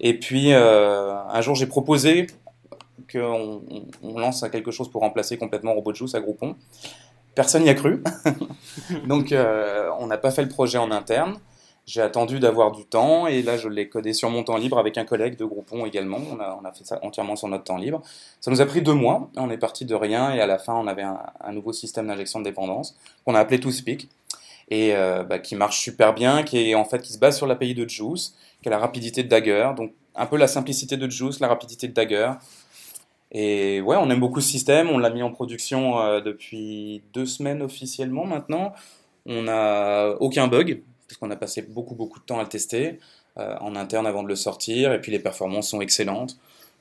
[0.00, 2.26] Et puis, euh, un jour, j'ai proposé
[3.10, 3.62] qu'on
[4.02, 6.56] on, lance quelque chose pour remplacer complètement Robot Juice à Groupon.
[7.34, 8.02] Personne n'y a cru.
[9.06, 11.38] Donc, euh, on n'a pas fait le projet en interne.
[11.86, 14.98] J'ai attendu d'avoir du temps et là, je l'ai codé sur mon temps libre avec
[14.98, 16.18] un collègue de Groupon également.
[16.30, 18.02] On a, fait ça entièrement sur notre temps libre.
[18.40, 19.28] Ça nous a pris deux mois.
[19.36, 22.06] On est parti de rien et à la fin, on avait un, un nouveau système
[22.06, 24.08] d'injection de dépendance qu'on a appelé ToSpeak
[24.70, 27.46] et euh, bah, qui marche super bien, qui est en fait qui se base sur
[27.46, 31.08] l'API de Juice, qui a la rapidité de Dagger, donc un peu la simplicité de
[31.10, 32.32] Juice, la rapidité de Dagger.
[33.32, 34.90] Et ouais, on aime beaucoup ce système.
[34.90, 38.72] On l'a mis en production euh, depuis deux semaines officiellement maintenant.
[39.26, 42.98] On n'a aucun bug, parce qu'on a passé beaucoup beaucoup de temps à le tester
[43.38, 44.92] euh, en interne avant de le sortir.
[44.92, 46.38] Et puis les performances sont excellentes.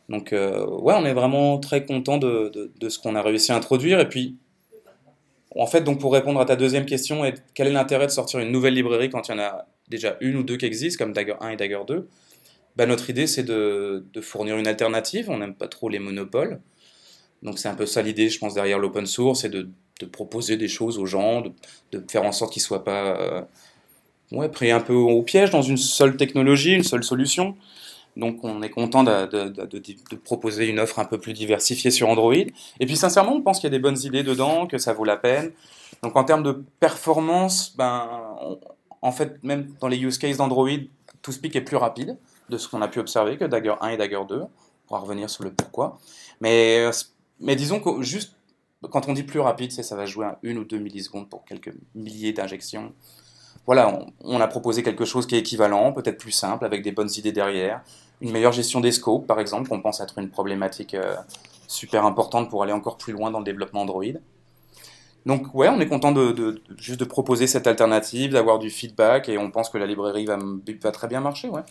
[0.10, 4.00] Donc ouais, on est vraiment très content de, de ce qu'on a réussi à introduire.
[4.00, 4.38] Et puis
[5.56, 8.52] en fait, donc pour répondre à ta deuxième question, quel est l'intérêt de sortir une
[8.52, 11.36] nouvelle librairie quand il y en a déjà une ou deux qui existent, comme Dagger
[11.42, 12.08] 1 et Dagger 2
[12.76, 15.30] bah, Notre idée, c'est de, fournir une alternative.
[15.30, 16.60] On n'aime pas trop les monopoles.
[17.42, 19.70] Donc c'est un peu ça l'idée, je pense, derrière l'open source, c'est de,
[20.12, 21.42] proposer des choses aux gens,
[21.92, 23.48] de, faire en sorte qu'ils ne soient pas
[24.32, 27.58] euh, pris un peu au piège dans une seule technologie, une seule solution.
[28.20, 32.34] Donc on est content de, proposer une offre un peu plus diversifiée sur Android.
[32.34, 35.06] Et puis sincèrement, on pense qu'il y a des bonnes idées dedans, que ça vaut
[35.06, 35.52] la peine.
[36.04, 38.08] Donc en termes de performance, ben,
[39.02, 40.70] en fait, même dans les use cases d'Android,
[41.22, 42.18] ToSpeak est plus rapide
[42.50, 44.42] de ce qu'on a pu observer que Dagger 1 et Dagger 2.
[44.42, 44.50] On
[44.88, 46.00] pourra revenir sur le pourquoi.
[46.42, 46.90] Mais,
[47.40, 48.36] mais disons que juste
[48.90, 51.74] quand on dit plus rapide, ça va jouer à une ou deux millisecondes pour quelques
[51.96, 52.94] milliers d'injections
[53.70, 56.92] voilà, on, on, a proposé quelque chose qui est équivalent, peut-être plus simple, avec des
[56.92, 57.82] bonnes idées derrière.
[58.20, 61.16] Une meilleure gestion des scopes, par exemple, qu'on pense être une problématique euh,
[61.68, 64.18] super importante pour aller encore plus loin dans le développement Android.
[65.28, 69.38] Donc ouais, on est content de, juste de proposer cette alternative, d'avoir du feedback, et
[69.38, 70.40] on pense que la librairie va,
[70.82, 71.62] va très bien marcher, ouais.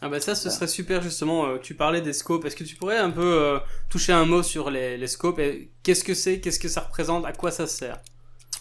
[0.00, 1.46] Ah bah ça, ce serait super justement.
[1.46, 2.44] Euh, tu parlais des scopes.
[2.46, 5.40] Est-ce que tu pourrais un peu euh, toucher un mot sur les, les scopes
[5.84, 8.00] Qu'est-ce que c'est Qu'est-ce que ça représente À quoi ça sert?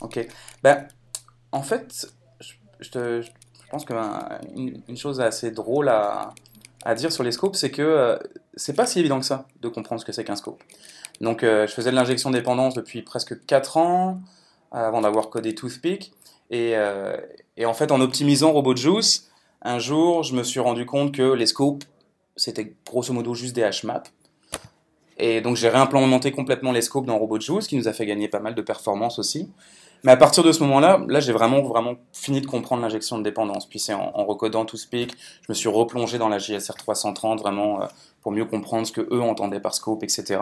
[0.02, 0.28] Ok.
[0.62, 0.88] Ben,
[1.52, 2.14] en fait,
[2.82, 3.30] je,
[3.70, 6.34] pense qu'une ben, chose assez drôle à,
[6.96, 8.18] dire sur les scopes, c'est que euh,
[8.56, 10.62] c'est pas si évident que ça de comprendre ce que c'est qu'un scope.
[11.22, 14.20] Donc, euh, je faisais de l'injection dépendance depuis presque 4 ans,
[14.72, 16.12] avant d'avoir codé Toothpick.
[16.50, 17.16] Et, euh,
[17.56, 19.30] et, en fait, en optimisant RobotJuice,
[19.62, 21.84] un jour, je me suis rendu compte que les scopes,
[22.36, 24.08] c'était grosso modo juste des HMAP.
[25.18, 28.40] Et donc, j'ai réimplémenté complètement les scopes dans RobotJuice, qui nous a fait gagner pas
[28.40, 29.50] mal de performance aussi.
[30.04, 33.24] Mais à partir de ce moment-là, là, j'ai vraiment, vraiment fini de comprendre l'injection de
[33.24, 33.70] dépendance.
[33.70, 37.86] Puis c'est en, recodant ToSpeak, je me suis replongé dans la JSR 330 vraiment euh,
[38.24, 40.40] pour mieux comprendre ce que eux entendaient par scope, etc.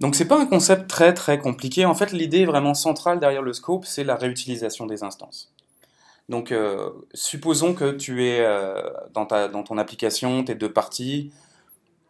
[0.00, 1.84] Donc c'est pas un concept très très compliqué.
[1.84, 5.52] En fait, l'idée vraiment centrale derrière le scope, c'est la réutilisation des instances.
[6.28, 11.30] Donc euh, supposons que tu es euh, dans, ta, dans ton application, tes deux parties,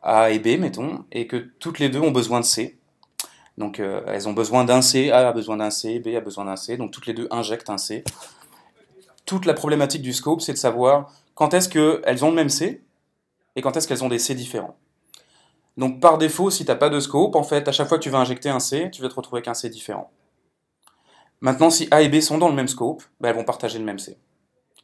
[0.03, 2.79] A et B, mettons, et que toutes les deux ont besoin de C.
[3.59, 6.47] Donc euh, elles ont besoin d'un C, A a besoin d'un C, B a besoin
[6.47, 8.05] d'un C, donc toutes les deux injectent un C.
[9.27, 12.83] Toute la problématique du scope, c'est de savoir quand est-ce qu'elles ont le même C
[13.55, 14.77] et quand est-ce qu'elles ont des C différents.
[15.77, 18.03] Donc par défaut, si tu n'as pas de scope, en fait, à chaque fois que
[18.03, 20.11] tu vas injecter un C, tu vas te retrouver avec un C différent.
[21.41, 23.85] Maintenant, si A et B sont dans le même scope, ben, elles vont partager le
[23.85, 24.19] même C.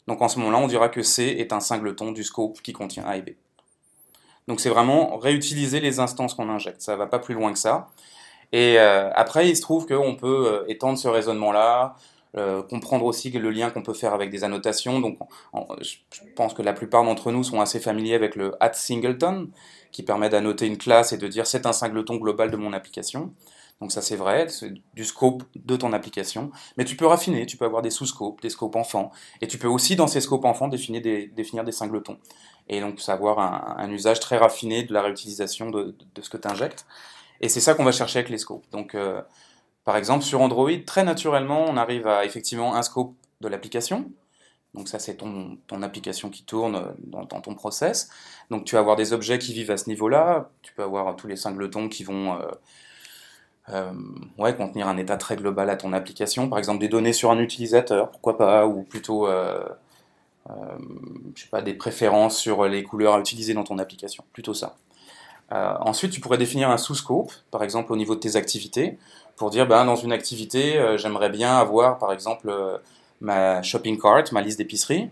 [0.06, 3.04] Donc en ce moment-là, on dira que C est un singleton du scope qui contient
[3.04, 3.30] A et B.
[4.48, 6.80] Donc c'est vraiment réutiliser les instances qu'on injecte.
[6.80, 7.90] Ça va pas plus loin que ça.
[8.52, 11.96] Et euh, après, il se trouve qu'on peut euh, étendre ce raisonnement-là,
[12.36, 15.00] euh, comprendre aussi le lien qu'on peut faire avec des annotations.
[15.00, 15.18] Donc,
[15.82, 15.96] je
[16.34, 19.50] pense que la plupart d'entre nous sont assez familiers avec le at singleton,
[19.92, 23.34] qui permet d'annoter une classe et de dire c'est un singleton global de mon application.
[23.80, 26.50] Donc ça c'est vrai, c'est du scope de ton application.
[26.76, 29.12] Mais tu peux raffiner, tu peux avoir des sous-scopes, des scopes enfants.
[29.40, 32.18] Et tu peux aussi dans ces scopes enfants définir des, définir des singletons.
[32.68, 36.48] Et donc savoir un, un, usage très raffiné de la réutilisation de, ce que tu
[36.48, 36.86] injectes.
[37.40, 38.68] Et c'est ça qu'on va chercher avec les scopes.
[38.70, 39.22] Donc, euh,
[39.84, 44.10] par exemple, sur Android, très naturellement, on arrive à effectivement un scope de l'application.
[44.74, 48.10] Donc ça, c'est ton, application qui tourne dans, ton process.
[48.50, 50.50] Donc tu vas avoir des objets qui vivent à ce niveau-là.
[50.62, 52.50] Tu peux avoir tous les singletons qui vont euh,
[53.70, 53.92] euh,
[54.36, 56.48] ouais, contenir un état très global à ton application.
[56.50, 59.26] Par exemple, des données sur un utilisateur, pourquoi pas, ou plutôt,
[61.34, 64.24] je sais pas, des préférences sur les couleurs à utiliser dans ton application.
[64.32, 64.76] Plutôt ça.
[65.52, 68.98] Euh, ensuite, tu pourrais définir un sous-scope, par exemple au niveau de tes activités,
[69.36, 72.78] pour dire ben, dans une activité, euh, j'aimerais bien avoir, par exemple, euh,
[73.20, 75.10] ma shopping cart, ma liste d'épicerie.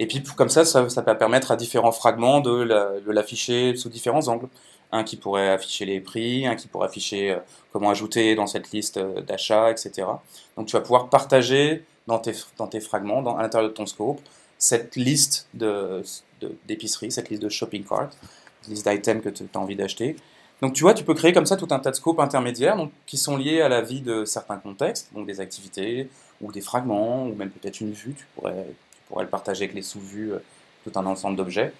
[0.00, 4.48] Et puis comme ça, ça, peut permettre à différents fragments de l'afficher sous différents angles.
[4.92, 7.36] Un qui pourrait afficher les prix, un qui pourrait afficher euh,
[7.72, 10.08] comment ajouter dans cette liste euh, d'achat, etc.
[10.56, 13.86] Donc tu vas pouvoir partager dans tes, dans tes fragments, dans, à l'intérieur de ton
[13.86, 14.20] scope,
[14.60, 18.10] cette liste d'épicerie, de, cette liste de shopping cart,
[18.68, 20.14] liste d'items que tu as envie d'acheter.
[20.60, 23.16] Donc tu vois, tu peux créer comme ça tout un tas de scopes intermédiaires qui
[23.16, 26.08] sont liés à la vie de certains contextes, donc des activités
[26.42, 29.74] ou des fragments, ou même peut-être une vue, tu pourrais, tu pourrais le partager avec
[29.74, 30.38] les sous-vues, euh,
[30.84, 31.72] tout un ensemble d'objets.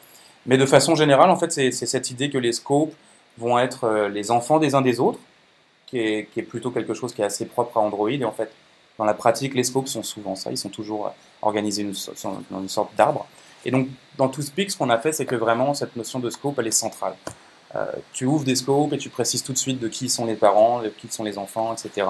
[0.47, 2.95] Mais de façon générale, en fait, c'est cette idée que les scopes
[3.37, 5.19] vont être euh, les enfants des uns des autres,
[5.87, 8.11] qui est, qui est, plutôt quelque chose qui est assez propre à Android.
[8.11, 8.51] Et en fait,
[9.01, 10.51] dans la pratique, les scopes sont souvent ça.
[10.51, 11.11] Ils sont toujours euh,
[11.41, 11.91] organisés
[12.51, 13.27] dans une sorte d'arbre.
[13.65, 16.59] Et donc, dans ToothPick, ce qu'on a fait, c'est que vraiment, cette notion de scope,
[16.59, 17.15] elle est centrale.
[17.75, 20.35] Euh, tu ouvres des scopes et tu précises tout de suite de qui sont les
[20.35, 22.07] parents, de qui sont les enfants, etc.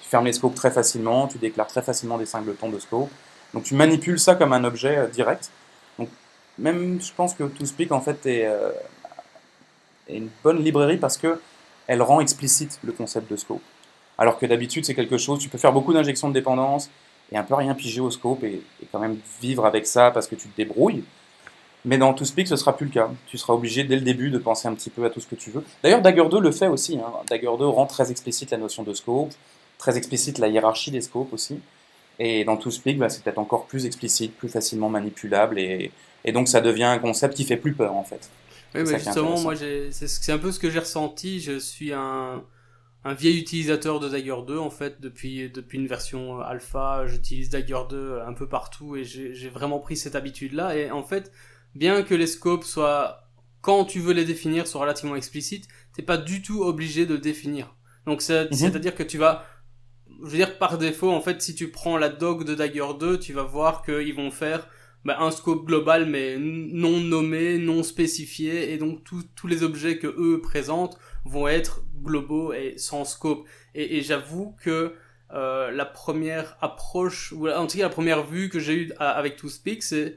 [0.00, 3.10] Tu fermes les scopes très facilement, tu déclares très facilement des singletons de scope.
[3.52, 5.50] Donc, tu manipules ça comme un objet direct.
[5.98, 6.08] Donc,
[6.56, 8.48] même, je pense que ToothPick, en fait, est,
[10.06, 11.40] est une bonne librairie parce que
[11.88, 13.62] elle rend explicite le concept de scope.
[14.18, 16.90] Alors que d'habitude, c'est quelque chose, tu peux faire beaucoup d'injections de dépendance
[17.30, 20.34] et un peu rien piger au scope et, quand même vivre avec ça parce que
[20.34, 21.04] tu te débrouilles.
[21.84, 23.10] Mais dans ToothPick, ce sera plus le cas.
[23.28, 25.36] Tu seras obligé dès le début de penser un petit peu à tout ce que
[25.36, 25.64] tu veux.
[25.82, 26.98] D'ailleurs, Dagger 2 le fait aussi.
[26.98, 27.12] Hein.
[27.30, 29.30] Dagger 2 rend très explicite la notion de scope,
[29.78, 31.60] très explicite la hiérarchie des scopes aussi.
[32.18, 35.60] Et dans ToothPick, bah, c'est peut-être encore plus explicite, plus facilement manipulable.
[35.60, 35.92] Et,
[36.24, 38.28] et donc, ça devient un concept qui fait plus peur en fait.
[38.74, 41.40] Oui, mais justement, moi, c'est un peu ce que j'ai ressenti.
[41.40, 42.42] Je suis un,
[43.04, 47.06] un vieil utilisateur de Dagger 2, en fait, depuis, depuis une version alpha.
[47.06, 50.76] J'utilise Dagger 2 un peu partout et j'ai vraiment pris cette habitude-là.
[50.76, 51.32] Et en fait,
[51.74, 53.28] bien que les scopes soient,
[53.60, 57.20] quand tu veux les définir, soient relativement explicites, t'es pas du tout obligé de le
[57.20, 57.74] définir.
[58.06, 58.48] Donc, mhm.
[58.52, 59.44] c'est-à-dire que tu vas,
[60.24, 63.18] je veux dire, par défaut, en fait, si tu prends la doc de Dagger 2,
[63.20, 64.68] tu vas voir qu'ils vont faire
[65.04, 70.08] bah, un scope global mais non nommé, non spécifié, et donc tous les objets que
[70.08, 73.46] eux présentent vont être globaux et sans scope.
[73.74, 74.94] Et, j'avoue que
[75.32, 79.36] euh, la première approche, ou en tout cas la première vue que j'ai eue avec
[79.36, 80.16] ToSpeak, c'est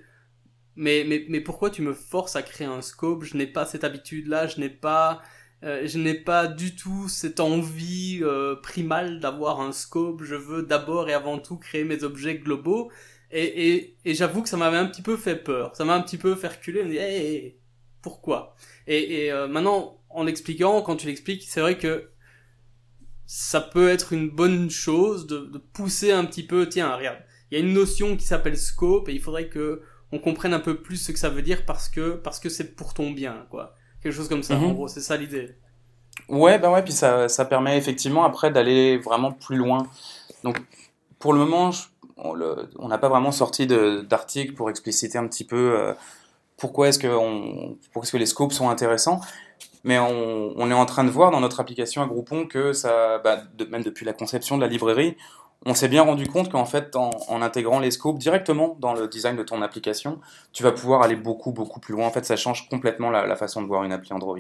[0.78, 3.24] mais, mais, mais pourquoi tu me forces à créer un scope?
[3.24, 5.22] Je n'ai pas cette habitude-là, je n'ai pas...
[5.64, 10.24] Euh, je pas du tout cette envie euh, primale d'avoir un scope.
[10.24, 12.92] Je veux d'abord et avant tout créer mes objets globaux.
[13.30, 15.76] Et, et, j'avoue que ça m'avait un petit peu fait peur.
[15.76, 16.84] Ça m'a un petit peu fait reculer.
[16.84, 17.54] Me dit,
[18.02, 18.56] pourquoi?
[18.88, 22.10] Et, maintenant, en l'expliquant, quand tu l'expliques, c'est vrai que
[23.26, 26.68] ça peut être une bonne chose de, de, pousser un petit peu.
[26.68, 27.20] Tiens, regarde,
[27.50, 30.60] il y a une notion qui s'appelle scope et il faudrait que on comprenne un
[30.60, 33.46] peu plus ce que ça veut dire parce que parce que c'est pour ton bien,
[33.50, 33.76] quoi.
[34.04, 34.56] Quelque chose comme ça.
[34.56, 34.74] En mhm.
[34.74, 35.56] gros, c'est ça l'idée.
[36.28, 39.88] Ouais, bah ouais, puis ça, ça permet effectivement après d'aller vraiment plus loin.
[40.44, 40.62] Donc,
[41.20, 41.84] pour le moment, je
[42.24, 45.94] on n'a pas vraiment sorti d'article pour expliciter un petit peu euh,
[46.58, 49.22] pourquoi est-ce que, est que les scopes sont intéressants.
[49.84, 53.42] Mais on, est en train de voir dans notre application à Groupon que ça, bah,
[53.70, 55.18] même depuis la conception de la librairie,
[55.66, 59.36] on s'est bien rendu compte qu'en fait, en, intégrant les scopes directement dans le design
[59.36, 60.20] de ton application,
[60.54, 62.08] tu vas pouvoir aller beaucoup, beaucoup plus loin.
[62.08, 64.38] En fait, ça change complètement la, façon de voir une appli Android.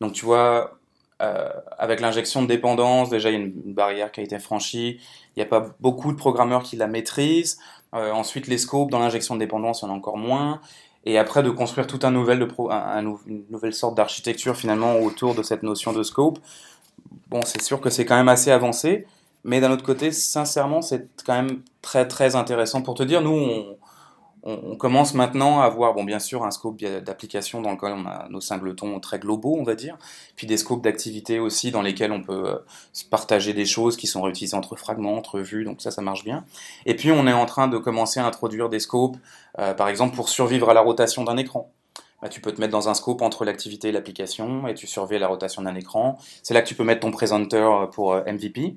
[0.00, 0.78] Donc, tu vois,
[1.20, 5.00] euh, avec l'injection de dépendance, déjà il y a une, barrière qui a été franchie.
[5.34, 7.58] Il n'y a pas beaucoup de programmeurs qui la maîtrisent.
[7.94, 10.60] Euh, ensuite, les scopes dans l'injection de dépendance, il y en a encore moins.
[11.04, 12.46] Et après, de construire tout un nouvel
[13.26, 16.38] une nouvelle sorte d'architecture finalement autour de cette notion de scope.
[17.28, 19.06] Bon, c'est sûr que c'est quand même assez avancé,
[19.44, 23.22] mais d'un autre côté, sincèrement, c'est quand même très très intéressant pour te dire.
[23.22, 23.76] Nous, on,
[24.48, 28.28] on, commence maintenant à avoir, bon, bien sûr, un scope d'application dans lequel on a
[28.30, 29.98] nos singletons très globaux, on va dire,
[30.36, 32.58] puis des scopes d'activité aussi dans lesquels on peut euh,
[33.10, 36.44] partager des choses qui sont réutilisées entre fragments, entre vues, donc ça, ça marche bien.
[36.86, 39.16] Et puis, on est en train de commencer à introduire des scopes,
[39.58, 41.70] euh, par exemple, pour survivre à la rotation d'un écran.
[42.22, 45.20] Bah, tu peux te mettre dans un scope entre l'activité et l'application et tu surveilles
[45.20, 46.18] la rotation d'un écran.
[46.42, 48.74] C'est là que tu peux mettre ton presenter pour euh, MVP.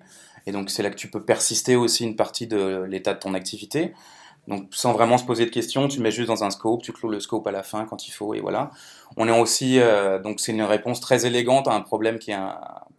[0.48, 3.34] Et donc, c'est là que tu peux persister aussi une partie de l'état de ton
[3.34, 3.94] activité.
[4.52, 7.08] Donc sans vraiment se poser de questions, tu mets juste dans un scope, tu clôt
[7.08, 8.72] le scope à la fin quand il faut et voilà.
[9.16, 12.38] On est aussi euh, donc c'est une réponse très élégante à un problème qui est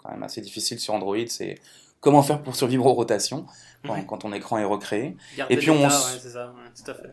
[0.02, 1.56] quand même assez difficile sur Android, c'est
[2.00, 3.44] comment faire pour survivre aux rotations
[4.06, 5.14] quand, ton écran est recréé.
[5.50, 7.10] et puis on c'est ça, tout à fait.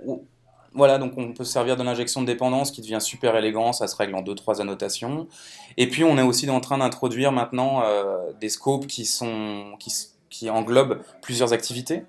[0.72, 3.88] Voilà, donc on peut se servir de l'injection de dépendance qui devient super élégant, ça
[3.88, 5.28] se règle en deux trois annotations.
[5.76, 9.92] Et puis on est aussi en train d'introduire maintenant euh, des scopes qui sont qui,
[10.30, 12.06] qui englobent plusieurs activités.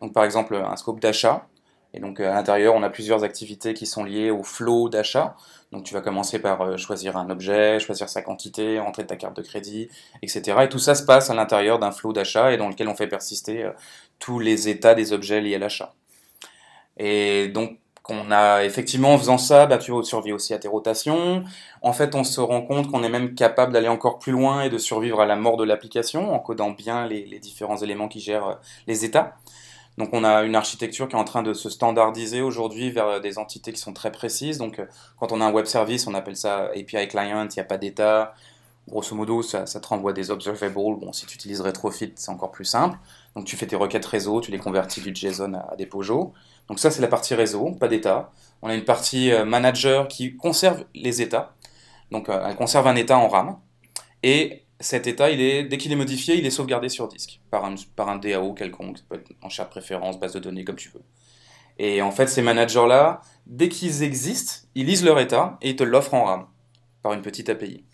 [0.00, 1.46] Donc par exemple un scope d'achat
[1.94, 5.36] et donc à l'intérieur, on a plusieurs activités qui sont liées au flow d'achat.
[5.72, 9.36] Donc tu vas commencer par euh, choisir un objet, choisir sa quantité, entrer ta carte
[9.36, 9.88] de crédit,
[10.22, 10.58] etc.
[10.62, 13.06] Et tout ça se passe à l'intérieur d'un flow d'achat et dans lequel on fait
[13.06, 13.72] persister euh,
[14.18, 15.94] tous les états des objets liés à l'achat.
[16.98, 21.44] Et donc, on a effectivement en faisant ça, bah, tu survis aussi à tes rotations.
[21.82, 24.70] En fait, on se rend compte qu'on est même capable d'aller encore plus loin et
[24.70, 28.20] de survivre à la mort de l'application en codant bien les, les, différents éléments qui
[28.20, 28.54] gèrent euh,
[28.86, 29.36] les états.
[29.98, 33.36] Donc, on a une architecture qui est en train de se standardiser aujourd'hui vers des
[33.36, 34.56] entités qui sont très précises.
[34.56, 34.86] Donc, euh,
[35.18, 37.78] quand on a un web service, on appelle ça API client, il n'y a pas
[37.78, 38.34] d'état.
[38.88, 40.72] Grosso modo, ça, te renvoie des observables.
[40.74, 42.96] Bon, si tu utilises Retrofit, c'est encore plus simple.
[43.36, 46.32] Donc, tu fais tes requêtes réseau, tu les convertis du JSON à, à des POJO.
[46.68, 48.30] Donc ça, c'est la partie réseau, pas d'état.
[48.62, 51.54] On a une partie euh, manager qui conserve les états.
[52.10, 53.56] Donc euh, elle conserve un état en RAM.
[54.22, 57.64] Et cet état, il est, dès qu'il est modifié, il est sauvegardé sur disque par
[57.64, 58.98] un, DAO quelconque.
[58.98, 61.02] Ça peut être en chaque préférence, base de données, comme tu veux.
[61.78, 65.84] Et en fait, ces managers-là, dès qu'ils existent, ils lisent leur état et ils te
[65.84, 66.46] l'offrent en RAM
[67.02, 67.84] par une petite API.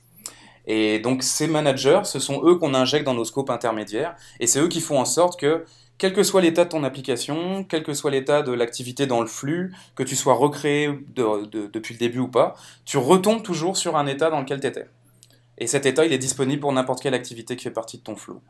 [0.66, 4.60] Et donc ces managers, ce sont eux qu'on injecte dans nos scopes intermédiaires, et c'est
[4.60, 5.64] eux qui font en sorte que
[5.98, 9.26] quel que soit l'état de ton application, quel que soit l'état de l'activité dans le
[9.26, 14.06] flux, que tu sois recréé depuis le début ou pas, tu retombes toujours sur un
[14.06, 14.86] état dans lequel tu étais.
[15.58, 18.16] Et cet état, il est disponible pour n'importe quelle activité qui fait partie de ton
[18.16, 18.40] flow.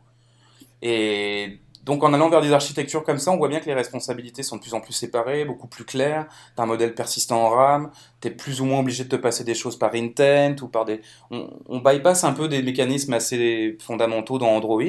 [0.83, 4.43] Et donc en allant vers des architectures comme ça, on voit bien que les responsabilités
[4.43, 6.27] sont de plus en plus séparées, beaucoup plus claires.
[6.57, 7.91] Tu as un modèle persistant en RAM,
[8.23, 10.87] tu es plus ou moins obligé de te passer des choses par intent ou par
[10.87, 11.03] des...
[11.31, 14.83] On, on, bypass un peu des mécanismes assez fondamentaux dans Android,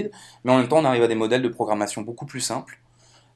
[0.43, 2.79] mais en même temps on arrive à des modèles de programmation beaucoup plus simples,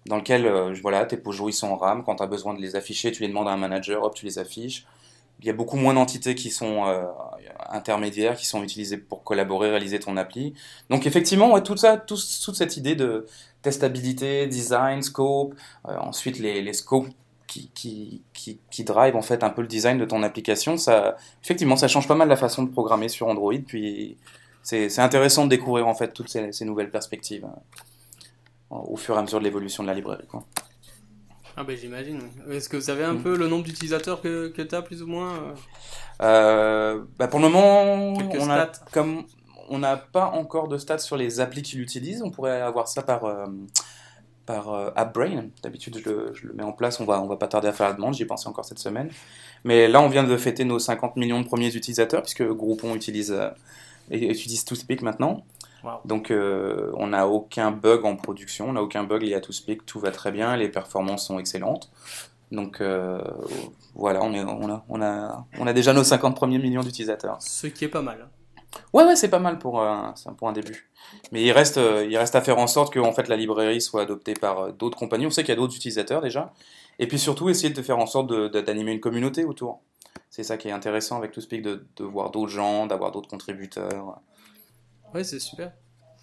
[0.05, 2.61] dans lesquels euh, voilà, tes POJO ils sont en RAM, quand tu as besoin de
[2.61, 4.85] les afficher, tu les demandes à un manager, hop, tu les affiches
[5.39, 7.06] il y a beaucoup moins d'entités qui sont euh,
[7.69, 10.54] intermédiaires, qui sont utilisées pour collaborer, réaliser ton appli.
[10.89, 13.25] Donc effectivement, tout ça, tout, toute cette idée de
[13.62, 15.56] testabilité, design, scope,
[15.88, 17.08] euh, ensuite les, les scopes
[17.47, 18.21] qui,
[18.69, 22.08] qui, drive en fait un peu le design de ton application, ça, effectivement, ça change
[22.08, 23.56] pas mal la façon de programmer sur Android.
[23.65, 24.17] Puis
[24.62, 29.21] c'est intéressant de découvrir en fait toutes ces, nouvelles perspectives euh, au fur et à
[29.21, 30.28] mesure de l'évolution de la librairie.
[31.61, 32.21] Ah ben j'imagine.
[32.49, 33.21] Est-ce que vous savez un mm.
[33.21, 35.53] peu le nombre d'utilisateurs que, que tu as plus ou moins
[36.21, 39.25] euh, bah Pour le moment, on a, comme
[39.67, 43.01] on n'a pas encore de stats sur les applis qui l'utilisent, on pourrait avoir ça
[43.01, 43.47] par, euh,
[44.45, 45.49] par euh, AppBrain.
[45.61, 47.73] D'habitude, je le, je le, mets en place, on va, on va pas tarder à
[47.73, 49.09] faire la demande, j'y ai pensé encore cette semaine.
[49.65, 53.33] Mais là, on vient de fêter nos 50 millions de premiers utilisateurs, puisque Groupon utilise,
[53.33, 53.49] euh,
[54.11, 54.63] utilise
[55.01, 55.43] maintenant.
[55.83, 56.01] Wow.
[56.05, 59.85] Donc euh, on n'a aucun bug en production, on n'a aucun bug lié à ToSpeak,
[59.85, 61.89] tout va très bien, les performances sont excellentes.
[62.51, 63.21] Donc euh,
[63.95, 67.37] voilà, on, est, on, a, on, a, on a déjà nos 50 premiers millions d'utilisateurs.
[67.41, 68.27] Ce qui est pas mal.
[68.93, 69.97] Ouais, ouais, c'est pas mal pour, euh,
[70.37, 70.89] pour un début.
[71.31, 73.81] Mais il reste, euh, il reste à faire en sorte que en fait, la librairie
[73.81, 75.25] soit adoptée par d'autres compagnies.
[75.25, 76.53] On sait qu'il y a d'autres utilisateurs déjà.
[76.99, 79.81] Et puis surtout, essayer de faire en sorte d'animer une communauté autour.
[80.29, 84.19] C'est ça qui est intéressant avec ToSpeak, de, de voir d'autres gens, d'avoir d'autres contributeurs.
[85.13, 85.71] Ouais, c'est super.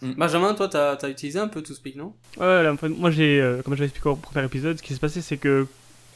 [0.03, 0.13] Mm.
[0.13, 2.13] Benjamin, toi, t'as as utilisé un peu ToSpeak, non?
[2.37, 5.21] Ouais, là, moi, j'ai, euh, comme j'avais expliqué au premier épisode, ce qui s'est passé,
[5.21, 5.67] c'est que.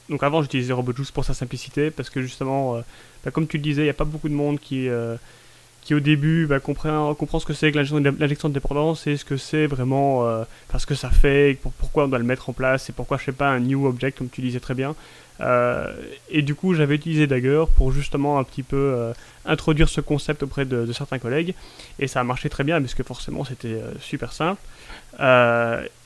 [0.09, 2.81] Donc avant, j'utilisais RobotJuice pour sa simplicité, parce que justement, euh,
[3.25, 5.17] bah, comme tu le disais, il n'y a pas beaucoup de monde qui, euh,
[5.91, 9.37] qui au début comprend, comprend ce que c'est que l'injection de dépendance et ce que
[9.37, 10.45] c'est vraiment, euh,
[10.79, 13.33] ce que ça fait, pourquoi on doit le mettre en place, et pourquoi, je sais
[13.33, 14.95] pas, un new object, comme tu disais très bien.
[15.41, 15.93] Euh,
[16.29, 19.13] et du coup, j'avais utilisé Dagger pour justement un petit peu euh,
[19.45, 21.55] introduire ce concept auprès de, certains collègues.
[21.99, 24.63] Et ça a marché très bien, parce que forcément, c'était euh, super simple.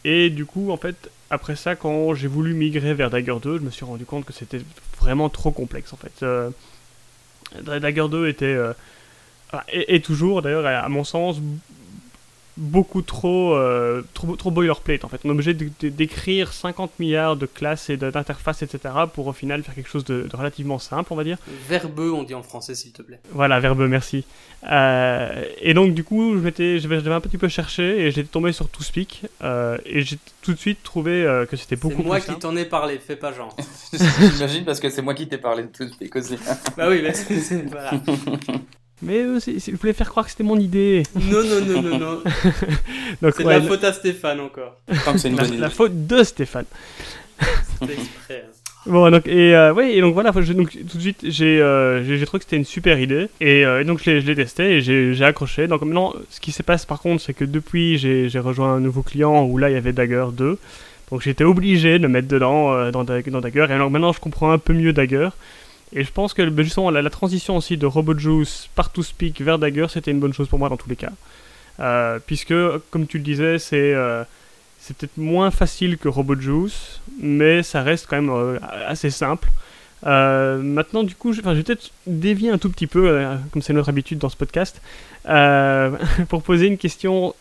[0.05, 3.63] Et du coup, en fait, après ça, quand j'ai voulu migrer vers Dagger 2, je
[3.63, 4.63] me suis rendu compte que c'était
[4.99, 6.25] vraiment trop complexe, en fait.
[7.63, 8.57] Dagger 2 était...
[9.73, 11.41] Et, et, toujours, d'ailleurs, à mon sens,
[12.57, 15.21] beaucoup trop, euh, trop, trop boilerplate en fait.
[15.25, 18.95] On est obligé d'écrire 50 milliards de classes et d'interfaces, etc.
[19.13, 21.39] pour au final faire quelque chose de, de, relativement simple, on va dire.
[21.69, 23.21] Verbeux, on dit en français, s'il te plaît.
[23.33, 24.25] Voilà, verbeux, merci.
[24.71, 29.23] Euh, et donc, du coup, j'avais un petit peu cherché et j'étais tombé sur ToSpeak
[29.43, 32.39] euh, et j'ai tout de suite trouvé euh, que c'était beaucoup plus C'est moi qui
[32.39, 33.55] t'en ai parlé, fais pas genre.
[33.93, 36.37] J'imagine parce que c'est moi qui t'ai parlé de ToSpeak aussi.
[36.77, 37.65] bah oui, mais c'est.
[37.71, 37.93] Voilà.
[39.05, 41.03] Mais euh, je voulais faire croire que c'était mon idée.
[41.15, 42.23] Non, non, non, non, non.
[43.31, 44.81] c'est ouais, la faute à Stéphane encore.
[45.17, 45.61] c'est une la, bonne idée.
[45.61, 46.67] la faute de Stéphane.
[47.81, 48.45] C'était exprès.
[48.49, 48.55] Hein.
[48.87, 52.03] Bon, donc, et, euh, ouais, et donc voilà, je, donc, tout de suite, j'ai euh,
[52.27, 53.29] trouvé que c'était une super idée.
[53.41, 55.67] Et, euh, et donc, je l'ai testé et j'ai accroché.
[55.67, 59.03] Donc, maintenant, ce qui se passe par contre, c'est que depuis, j'ai rejoint un nouveau
[59.03, 60.59] client où là, il y avait Dagger 2.
[61.11, 63.67] Donc, j'étais obligé de le mettre dedans, euh, dans, dans Dagger.
[63.71, 65.31] Et donc, maintenant, je comprends un peu mieux Dagger.
[65.95, 69.87] Et je pense que ben, justement la, transition aussi de RobotJuice par ToSpeak vers Dagger,
[69.89, 71.13] c'était une bonne chose pour moi dans tous les cas.
[71.81, 72.55] Euh, puisque,
[72.91, 74.25] comme tu le disais, c'est euh,
[74.79, 79.49] c'est peut-être moins facile que RobotJuice, mais ça reste quand même euh, assez simple.
[80.05, 83.89] Maintenant, du coup, je, je vais peut-être dévier un tout petit peu, comme c'est notre
[83.89, 84.83] habitude dans ce podcast,
[86.29, 87.35] pour poser une question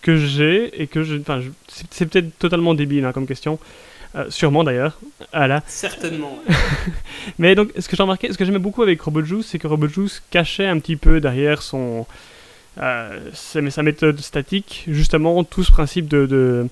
[0.00, 1.16] que j'ai et que je,
[1.90, 3.58] c'est peut-être totalement débile hein, comme question.
[4.30, 4.98] Sûrement d'ailleurs.
[5.32, 5.62] Voilà.
[5.66, 6.38] Certainement.
[7.38, 10.22] Mais donc, ce que j'ai remarqué, ce que j'aimais beaucoup avec RobotJuice, c'est que RobotJuice
[10.30, 12.06] cachait un petit peu derrière son,
[13.32, 16.68] sa méthode statique, justement, tout ce principe de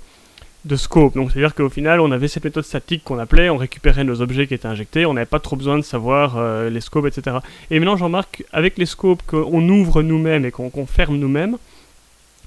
[0.66, 1.14] de scope.
[1.14, 4.46] Donc c'est-à-dire qu'au final, on avait cette méthode statique qu'on appelait, on récupérait nos objets
[4.46, 7.38] qui étaient injectés, on n'avait pas trop besoin de savoir euh, les scopes, etc.
[7.70, 11.56] Et maintenant, j'en remarque avec les scopes qu'on ouvre nous-mêmes et qu'on ferme nous-mêmes,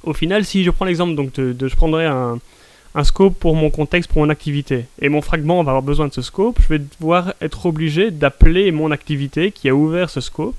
[0.04, 2.40] au final, si je prends l'exemple donc de, je prendrais un,
[2.96, 6.14] un, scope pour mon contexte, pour mon activité, et mon fragment va avoir besoin de
[6.14, 10.58] ce scope, je vais devoir être obligé d'appeler mon activité qui a ouvert ce scope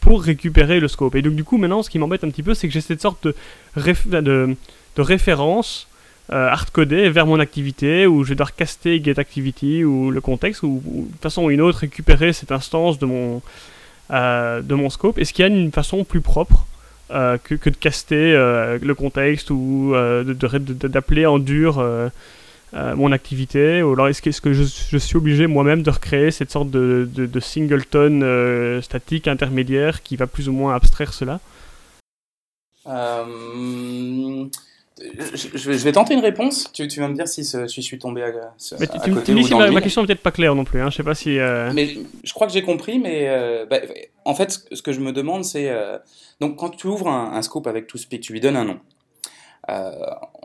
[0.00, 1.14] pour récupérer le scope.
[1.14, 3.00] Et donc du coup, maintenant, ce qui m'embête un petit peu, c'est que j'ai cette
[3.00, 3.34] sorte de,
[3.76, 4.56] de,
[5.02, 5.88] référence
[6.30, 10.82] euh, hardcoder vers mon activité, où je vais devoir caster getActivity ou le contexte, ou,
[10.84, 13.42] de façon ou une autre récupérer cette instance de mon,
[14.10, 15.18] euh, de mon scope.
[15.18, 16.66] Est-ce qu'il y a une façon plus propre
[17.12, 19.94] euh, que, de caster le contexte ou
[20.24, 21.84] d'appeler en dur
[22.72, 23.82] mon activité.
[23.82, 29.28] Ou alors est-ce que, je, suis obligé moi-même de recréer cette sorte de singleton statique
[29.28, 31.40] intermédiaire qui va plus ou moins abstraire cela?
[35.54, 36.70] Je, vais tenter une réponse.
[36.72, 38.32] Tu, vas me dire si, je suis tombé à,
[38.78, 40.80] mais tu, côté dis si ma, question n'est peut-être pas claire non plus.
[40.80, 40.90] Hein.
[40.90, 41.38] Je sais pas si.
[41.38, 42.98] Euh, mais je crois que j'ai compris.
[42.98, 43.80] Mais euh, bah,
[44.24, 45.98] en fait, ce que je me demande, c'est euh,
[46.40, 48.80] donc quand tu ouvres un, scope avec ToSpeak, tu lui donnes un nom.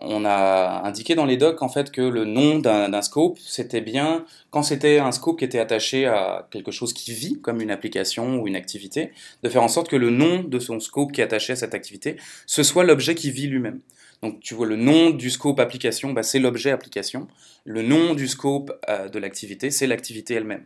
[0.01, 4.25] on a indiqué dans les docs en fait que le nom d'un scope, c'était bien
[4.51, 8.39] quand c'était un scope qui était attaché à quelque chose qui vit, comme une application
[8.39, 9.11] ou une activité,
[9.43, 11.73] de faire en sorte que le nom de son scope qui est attaché à cette
[11.73, 13.81] activité, ce soit l'objet qui vit lui-même.
[14.21, 17.27] Donc tu vois le nom du scope application, bah, c'est l'objet application.
[17.65, 20.65] Le nom du scope euh, de l'activité, c'est l'activité elle-même.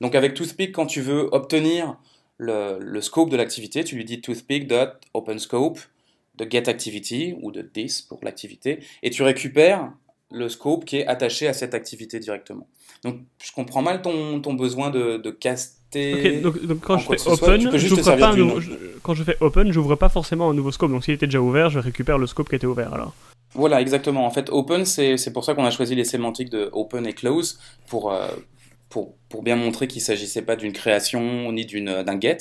[0.00, 1.96] Donc avec Toothpick, quand tu veux obtenir
[2.38, 5.78] le, scope de l'activité, tu lui dis toothpick.openscope
[6.36, 9.92] de getActivity ou de this pour l'activité, et tu récupères
[10.30, 12.66] le scope qui est attaché à cette activité directement.
[13.04, 15.30] Donc je comprends mal ton, besoin de, de
[15.92, 18.32] donc, quand je fais open, pas
[19.02, 20.90] quand je fais open, j'ouvre pas forcément un nouveau scope.
[20.90, 23.14] Donc s'il était déjà ouvert, je récupère le scope qui était ouvert alors.
[23.54, 24.24] Voilà, exactement.
[24.26, 27.58] En fait, open, c'est pour ça qu'on a choisi les sémantiques de open et close
[27.88, 28.28] pour, euh,
[28.88, 32.38] pour, pour bien montrer qu'il ne s'agissait pas d'une création ni d'un get.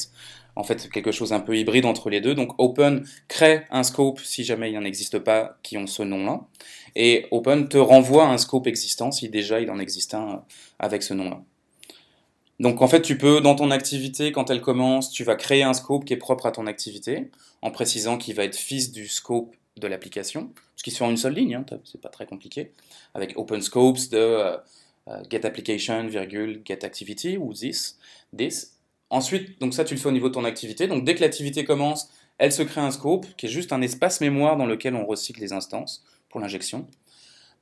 [0.55, 2.35] En fait, quelque chose un peu hybride entre les deux.
[2.35, 6.41] Donc, open crée un scope si jamais il n'en existe pas qui ont ce nom-là.
[6.95, 10.37] Et Open te renvoie un scope existant si déjà il en existe un euh,
[10.79, 11.41] avec ce nom-là.
[12.59, 15.73] Donc en fait, tu peux, dans ton activité, quand elle commence, tu vas créer un
[15.73, 17.31] scope qui est propre à ton activité,
[17.61, 21.09] en précisant qu'il va être fils du scope de l'application, ce qui se fait en
[21.09, 22.73] une seule ligne, hein, c'est pas très compliqué,
[23.13, 24.57] avec open scopes de euh,
[25.07, 27.97] euh, get application, virgule, get activity, ou this,
[28.35, 28.73] this.
[29.09, 31.63] Ensuite, donc ça tu le fais au niveau de ton activité, donc dès que l'activité
[31.63, 35.05] commence, elle se crée un scope, qui est juste un espace mémoire dans lequel on
[35.05, 36.87] recycle les instances pour l'injection.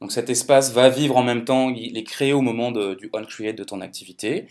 [0.02, 3.58] Donc cet espace va vivre en même temps, il est créé au moment du onCreate
[3.58, 4.48] de ton activité.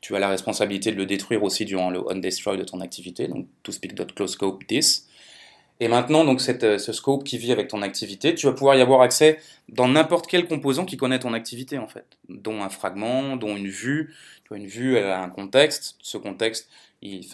[0.00, 3.46] Tu, as la responsabilité de le détruire aussi durant le onDestroy de ton activité, donc
[3.64, 5.08] toSpeak.closeScope this.
[5.80, 8.80] Et maintenant, donc cette, ce scope qui vit avec ton activité, tu vas pouvoir y
[8.80, 13.36] avoir accès dans n'importe quel composant qui connaît ton activité en fait, dont un fragment,
[13.36, 14.14] dont une vue.
[14.52, 15.96] Une vue, elle a un contexte.
[16.02, 16.68] Ce contexte,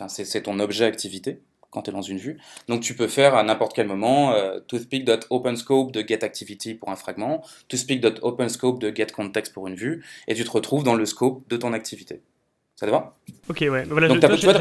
[0.08, 1.40] c'est ton objet activité
[1.76, 2.38] quand tu es dans une vue.
[2.68, 7.44] Donc tu peux faire à n'importe quel moment euh, toothpick.openscope de getActivity pour un fragment,
[7.68, 11.74] toothpick.openscope de getContext pour une vue, et tu te retrouves dans le scope de ton
[11.74, 12.22] activité.
[12.76, 13.16] Ça te va?
[13.48, 13.84] Ok, ouais.
[13.84, 14.58] Voilà, Donc, tu n'as pas,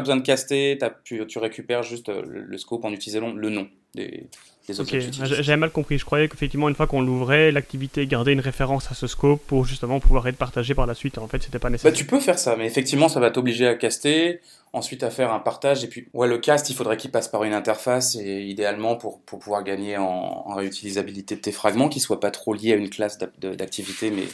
[0.00, 4.28] besoin de, caster, tu, tu, récupères juste euh, le, scope en utilisant le nom des,
[4.66, 5.00] des objets.
[5.00, 5.98] J'avais mal compris.
[5.98, 9.64] Je croyais qu'effectivement, une fois qu'on l'ouvrait, l'activité gardait une référence à ce scope pour
[9.64, 11.18] justement pouvoir être partagé par la suite.
[11.18, 11.92] En fait, c'était pas nécessaire.
[11.92, 14.40] Bah, tu peux faire ça, mais effectivement, ça va t'obliger à caster
[14.74, 15.84] ensuite à faire un partage.
[15.84, 19.20] Et puis, ouais, le cast, il faudrait qu'il passe par une interface, et idéalement pour,
[19.20, 22.90] pour pouvoir gagner en, réutilisabilité de tes fragments, qui soient pas trop liés à une
[22.90, 24.24] classe d'activité, mais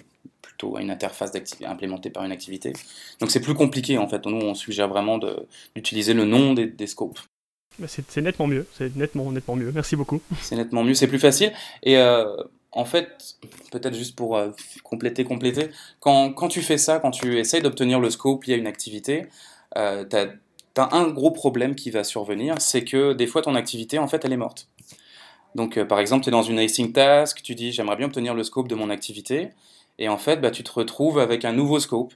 [0.43, 1.31] plutôt à une interface
[1.65, 2.73] implémentée par une activité.
[3.21, 4.25] Donc c'est plus compliqué en fait.
[4.27, 5.19] Nous, on suggère vraiment
[5.75, 7.21] d'utiliser le nom des, des scopes.
[7.81, 9.73] Bah, c'est nettement mieux, c'est nettement, nettement mieux.
[9.73, 10.21] Merci beaucoup.
[10.43, 11.53] C'est nettement mieux, c'est plus facile.
[11.83, 12.37] Et euh,
[12.73, 13.37] en fait,
[13.73, 14.51] peut-être juste pour euh,
[14.85, 18.57] compléter, compléter, quand, quand, tu fais ça, quand tu essayes d'obtenir le scope lié à
[18.59, 19.27] une activité,
[19.77, 23.99] euh, tu as, un gros problème qui va survenir, c'est que des fois ton activité,
[23.99, 24.69] en fait, elle est morte.
[25.55, 28.35] Donc, euh, par exemple, tu es dans une async task, tu dis j'aimerais bien obtenir
[28.35, 29.51] le scope de mon activité,
[29.99, 32.13] et en fait, bah, tu te retrouves avec un nouveau scope.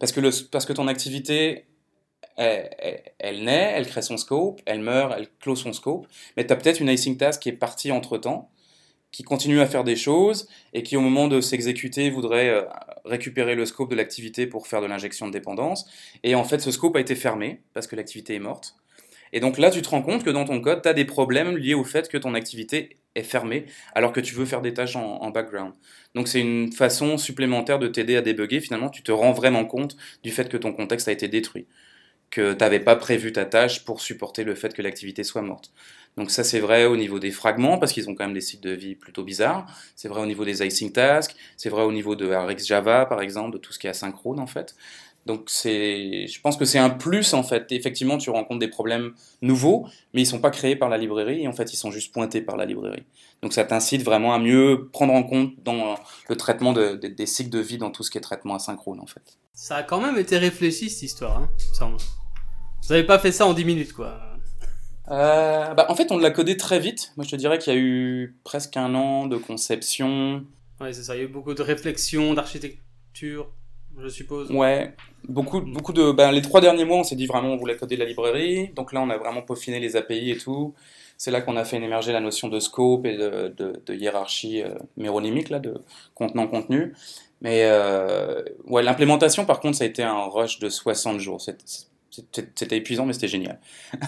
[0.00, 1.66] Parce que, le, parce que ton activité,
[2.36, 6.06] elle, naît, elle crée son scope, elle meurt, elle close son scope,
[6.36, 8.50] mais tu as peut-être une async task qui est partie entre temps,
[9.12, 12.62] qui continue à faire des choses et qui, au moment de s'exécuter, voudrait euh,
[13.04, 15.86] récupérer le scope de l'activité pour faire de l'injection de dépendance.
[16.24, 18.74] Et en fait, ce scope a été fermé parce que l'activité est morte.
[19.32, 21.56] Et donc là, tu te rends compte que dans ton code, tu as des problèmes
[21.56, 24.96] liés au fait que ton activité est fermé, alors que tu veux faire des tâches
[24.96, 25.74] en, background.
[26.14, 28.60] Donc c'est une façon supplémentaire de t'aider à débugger.
[28.60, 31.66] Finalement, tu te rends vraiment compte du fait que ton contexte a été détruit,
[32.34, 35.70] que tu n'avais pas prévu ta tâche pour supporter le fait que l'activité soit morte.
[36.16, 38.68] Donc ça c'est vrai au niveau des fragments, parce qu'ils ont quand même des cycles
[38.68, 39.66] de vie plutôt bizarres.
[39.94, 43.20] C'est vrai au niveau des async tasks, c'est vrai au niveau de RX Java par
[43.20, 44.74] exemple, de tout ce qui est asynchrone en fait.
[45.26, 47.70] Donc c'est, je pense que c'est un plus en fait.
[47.70, 51.52] Effectivement, tu rencontres des problèmes nouveaux, mais ils sont pas créés par la librairie en
[51.52, 53.04] fait ils sont juste pointés par la librairie.
[53.42, 55.94] Donc ça t'incite vraiment à mieux prendre en compte dans
[56.28, 59.38] le traitement des cycles de vie dans tout ce qui est traitement asynchrone en fait.
[59.52, 61.38] Ça a quand même été réfléchi cette histoire.
[61.38, 61.48] Hein,
[62.86, 64.20] Vous avez pas fait ça en 10 minutes quoi.
[65.10, 67.12] Euh, bah, en fait, on l'a codé très vite.
[67.16, 70.44] Moi, je te dirais qu'il y a eu presque un an de conception.
[70.80, 71.14] Ouais, c'est ça.
[71.14, 73.50] Il y a eu beaucoup de réflexion, d'architecture,
[73.98, 74.50] je suppose.
[74.50, 74.94] Ouais,
[75.28, 76.12] beaucoup, beaucoup de.
[76.12, 78.70] Ben, les trois derniers mois, on s'est dit vraiment, on voulait coder la librairie.
[78.74, 80.74] Donc là, on a vraiment peaufiné les API et tout.
[81.16, 83.54] C'est là qu'on a fait émerger la notion de scope et de,
[83.86, 85.74] de, hiérarchie euh, méronymique, là, de
[86.14, 86.92] contenant-contenu.
[87.40, 91.40] Mais euh, ouais, l'implémentation, par contre, ça a été un rush de 60 jours.
[92.32, 93.58] C'était épuisant, mais c'était génial.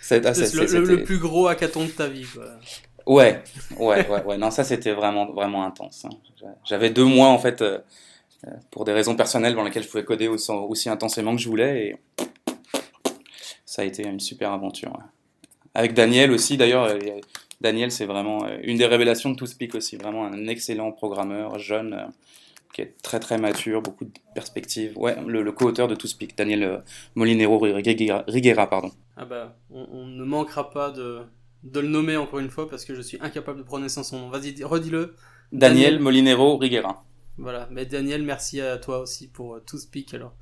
[0.00, 2.24] c'est le, plus gros hackathon de ta vie.
[2.24, 2.44] Quoi.
[3.06, 3.42] Ouais,
[3.78, 4.38] ouais, ouais, ouais.
[4.38, 6.04] Non, ça c'était vraiment, vraiment intense.
[6.04, 6.10] Hein.
[6.64, 7.62] J'avais deux mois en fait.
[7.62, 7.78] Euh,
[8.46, 11.48] euh, pour des raisons personnelles dans lesquelles je pouvais coder aussi, aussi, intensément que je
[11.48, 11.86] voulais.
[11.86, 11.96] Et
[13.64, 14.98] ça a été une super aventure.
[15.74, 16.98] Avec Daniel aussi, d'ailleurs, euh,
[17.60, 19.96] Daniel, c'est vraiment euh, une des révélations de ToSpeak aussi.
[19.96, 22.08] Vraiment un excellent programmeur, jeune,
[22.72, 24.96] qui est très très mature, beaucoup de perspectives.
[24.96, 26.82] Ouais, le, co-auteur de ToSpeak, Daniel
[27.14, 28.90] Molinero Riguera, pardon.
[29.16, 31.20] Ah bah, on, ne manquera pas de,
[31.64, 34.28] de, le nommer encore une fois parce que je suis incapable de prononcer son nom.
[34.30, 35.14] Vas-y, redis-le.
[35.52, 37.04] Daniel, Daniel Molinero Riguera.
[37.38, 40.34] Voilà, mais Daniel, merci à toi aussi pour euh, tout speak alors.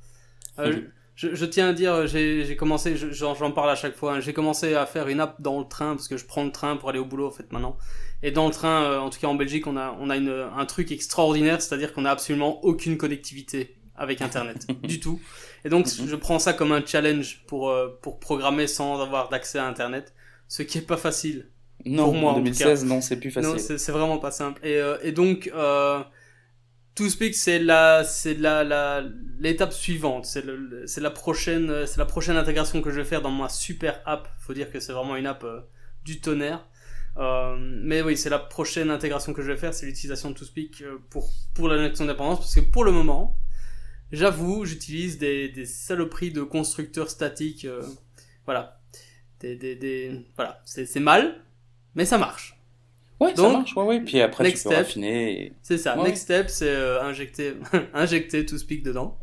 [0.59, 0.81] Euh,
[1.15, 4.73] je, je, tiens à dire, j'ai commencé, j'en parle à chaque fois, hein, j'ai commencé
[4.73, 6.99] à faire une app dans le train parce que je prends le train pour aller
[6.99, 7.77] au boulot en fait maintenant.
[8.23, 10.29] Et dans le train, euh, en tout cas en Belgique, on a, on a une,
[10.55, 15.19] un truc extraordinaire, c'est-à-dire qu'on a absolument aucune connectivité avec Internet, du tout.
[15.65, 16.07] Et donc mhm.
[16.07, 20.13] je prends ça comme un challenge pour, pour programmer sans avoir d'accès à Internet,
[20.47, 21.49] ce qui est pas facile.
[21.83, 23.51] Non, pour moi, en 2016, non, c'est plus facile.
[23.51, 24.63] Non, c'est vraiment pas simple.
[24.63, 26.03] Et, et donc, euh,
[26.95, 29.03] ToSpeak, c'est la, c'est la, la,
[29.39, 30.25] l'étape suivante.
[30.25, 34.27] C'est la prochaine, c'est la prochaine intégration que je vais faire dans ma super app.
[34.39, 35.61] Faut dire que c'est vraiment une app euh,
[36.03, 36.67] du tonnerre.
[37.17, 40.81] Euh, mais oui, c'est la prochaine intégration que je vais faire, c'est l'utilisation de ToSpeak
[40.81, 42.39] euh, pour, pour la connexion d'indépendance.
[42.39, 43.37] Parce que pour le moment,
[44.11, 47.65] j'avoue, j'utilise des, des saloperies de constructeurs statiques.
[47.65, 47.81] Euh,
[48.45, 48.79] voilà.
[49.41, 50.61] Des, des, des, voilà.
[50.65, 51.43] C'est, c'est mal,
[51.95, 52.57] mais ça marche.
[53.19, 53.99] Ouais, Donc, ça marche, ouais, ouais.
[54.01, 55.53] Puis après, tu peux step, raffiner.
[55.61, 55.95] C'est ça.
[55.95, 57.53] Next step, c'est euh, injecter,
[57.93, 59.19] injecter ToSpeak dedans.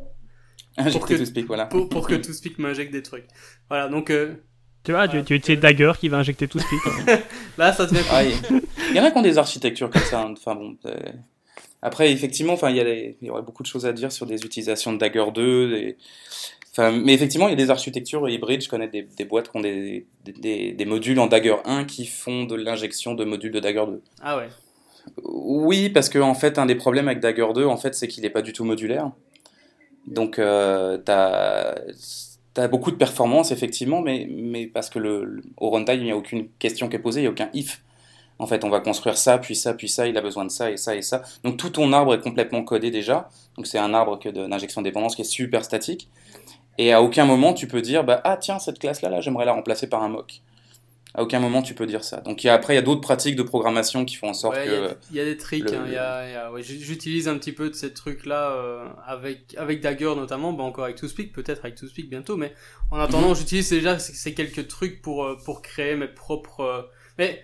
[0.76, 1.66] Injecter ToSpeak, voilà.
[1.66, 3.26] Pour, pour que ToSpeak m'injecte des trucs.
[3.68, 4.10] Voilà, donc...
[4.10, 4.34] Euh,
[4.84, 6.80] tu vois, tu, tu utilises Dagger qui va injecter ToSpeak.
[7.58, 8.04] Là, ça te fait...
[8.10, 8.22] Ah,
[8.90, 10.22] il y en a qui ont des architectures comme ça.
[10.22, 10.32] Hein.
[10.32, 10.76] Enfin bon...
[11.80, 14.26] Après, effectivement, enfin, il y, a il y aurait beaucoup de choses à dire sur
[14.26, 15.96] des utilisations de Dagger 2, des
[16.78, 18.62] mais effectivement, il y a des architectures hybrides.
[18.62, 22.06] Je connais des, des boîtes qui ont des, des, des, modules en Dagger 1 qui
[22.06, 24.02] font de l'injection de modules de Dagger 2.
[24.22, 24.48] Ah ouais.
[25.24, 28.22] Oui, parce que en fait, un des problèmes avec Dagger 2, en fait, c'est qu'il
[28.22, 29.10] n'est pas du tout modulaire.
[30.06, 30.98] Donc, euh,
[32.58, 36.48] tu as, beaucoup de performance, effectivement, mais, parce que le, runtime, il n'y a aucune
[36.58, 37.82] question qui est posée, il n'y a aucun if.
[38.40, 40.70] En fait, on va construire ça, puis ça, puis ça, il a besoin de ça
[40.70, 41.22] et ça et ça.
[41.42, 43.28] Donc tout ton arbre est complètement codé déjà.
[43.56, 46.08] Donc c'est un arbre d'injection de dépendance qui est super statique.
[46.78, 49.44] Et à aucun moment tu peux dire bah, ah tiens cette classe là là j'aimerais
[49.44, 50.40] la remplacer par un mock.
[51.18, 52.20] À aucun moment tu peux dire ça.
[52.20, 54.54] Donc y a, après il y a d'autres pratiques de programmation qui font en sorte
[54.54, 55.72] que il y, a des tricks.
[55.72, 60.62] Hein, J'utilise un petit peu de ces trucs là euh, avec avec Dagger notamment, bah,
[60.62, 62.54] encore avec ToSpeak peut-être avec ToSpeak bientôt, mais
[62.92, 63.34] en attendant mhm.
[63.34, 66.60] j'utilise déjà ces quelques trucs pour euh, pour créer mes propres.
[66.60, 66.82] Euh,
[67.18, 67.42] mais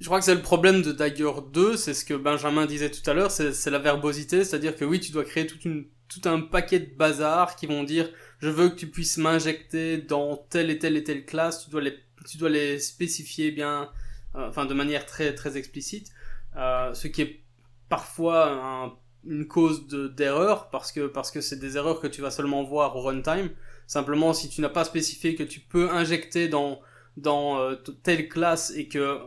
[0.00, 3.08] je crois que c'est le problème de Dagger 2, c'est ce que Benjamin disait tout
[3.08, 6.40] à l'heure, c'est la verbosité, c'est-à-dire que oui, tu dois créer toute une, tout un
[6.40, 8.10] paquet de bazar qui vont dire
[8.40, 11.80] je veux que tu puisses m'injecter dans telle et telle et telle classe, tu dois
[11.80, 11.94] les,
[12.24, 13.90] tu dois les spécifier bien,
[14.34, 16.08] euh, enfin de manière très très explicite,
[16.56, 17.40] euh, ce qui est
[17.88, 22.64] parfois une cause d'erreur parce que parce que c'est des erreurs que tu vas seulement
[22.64, 23.50] voir au runtime.
[23.86, 26.80] Simplement, si tu n'as pas spécifié que tu peux injecter dans
[27.16, 29.18] dans euh, telle classe et que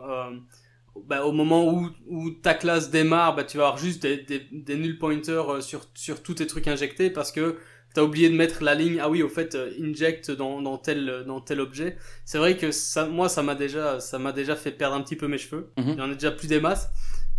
[1.06, 4.46] bah, au moment où, où ta classe démarre, bah, tu vas avoir juste des, des,
[4.50, 7.58] des null pointers sur, sur tous tes trucs injectés parce que
[7.96, 8.98] t'as oublié de mettre la ligne.
[9.00, 11.96] Ah oui au fait euh, inject dans, dans tel dans tel objet.
[12.26, 15.16] C'est vrai que ça moi ça m'a déjà ça m'a déjà fait perdre un petit
[15.16, 15.72] peu mes cheveux.
[15.78, 15.96] Mm -hmm.
[15.96, 16.86] j'en ai déjà plus des masses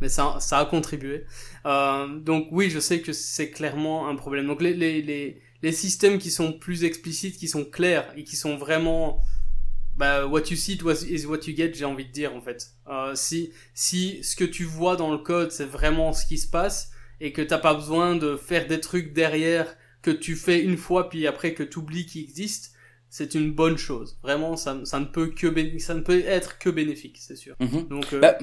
[0.02, 1.26] mais ça ça a contribué.
[1.68, 4.48] Euh, donc oui je sais que c'est clairement un problème.
[4.48, 5.24] Donc les, les les
[5.66, 9.06] les systèmes qui sont plus explicites qui sont clairs et qui sont vraiment
[10.00, 10.76] bah, what you see
[11.16, 12.60] is what you get, j'ai envie de dire en fait.
[12.94, 13.40] Euh, si
[13.86, 14.00] si
[14.30, 16.80] ce que tu vois dans le code c'est vraiment ce qui se passe
[17.24, 19.68] et que t'as pas besoin de faire des trucs derrière
[20.08, 22.70] que tu fais une fois puis après que tu oublies qu'ils existent,
[23.10, 24.18] c'est une bonne chose.
[24.24, 27.56] Vraiment, ça, ça ne peut que ça ne peut être que bénéfique, c'est sûr.
[27.60, 27.88] Mhm.
[27.90, 28.38] Donc euh, Bah,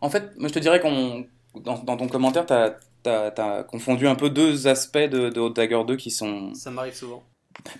[0.00, 1.26] en fait, moi je te dirais qu'on
[1.56, 2.74] dans, dans ton commentaire, t'as
[3.06, 7.24] as, confondu un peu deux aspects de, de Dagger 2 qui sont ça m'arrive souvent.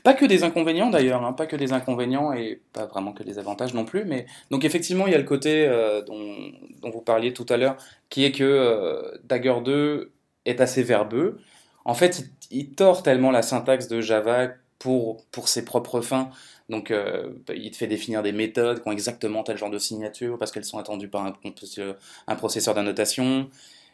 [0.03, 3.39] pas que des inconvénients d'ailleurs, hein, pas que des inconvénients et pas vraiment que des
[3.39, 4.05] avantages non plus.
[4.05, 6.37] Mais donc effectivement, il y a le côté euh, dont,
[6.83, 7.77] dont vous parliez tout à l'heure,
[8.11, 10.11] qui est que euh, Dagger 2
[10.47, 11.39] est assez verbeux.
[11.85, 14.49] En fait, il, tord tellement la syntaxe de Java
[14.79, 16.31] pour, pour ses propres fins.
[16.69, 20.39] Donc, euh, il te fait définir des méthodes qui ont exactement tel genre de signature
[20.39, 23.49] parce qu'elles sont attendues par un, processeur d'annotation.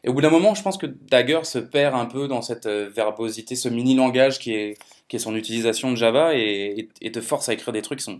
[0.04, 2.66] Et au bout d'un moment, je pense que Dagger se perd un peu dans cette
[2.66, 7.48] euh, verbosité, ce mini-langage qui est, qui est son utilisation de Java et, te force
[7.48, 8.18] à écrire des trucs qui sont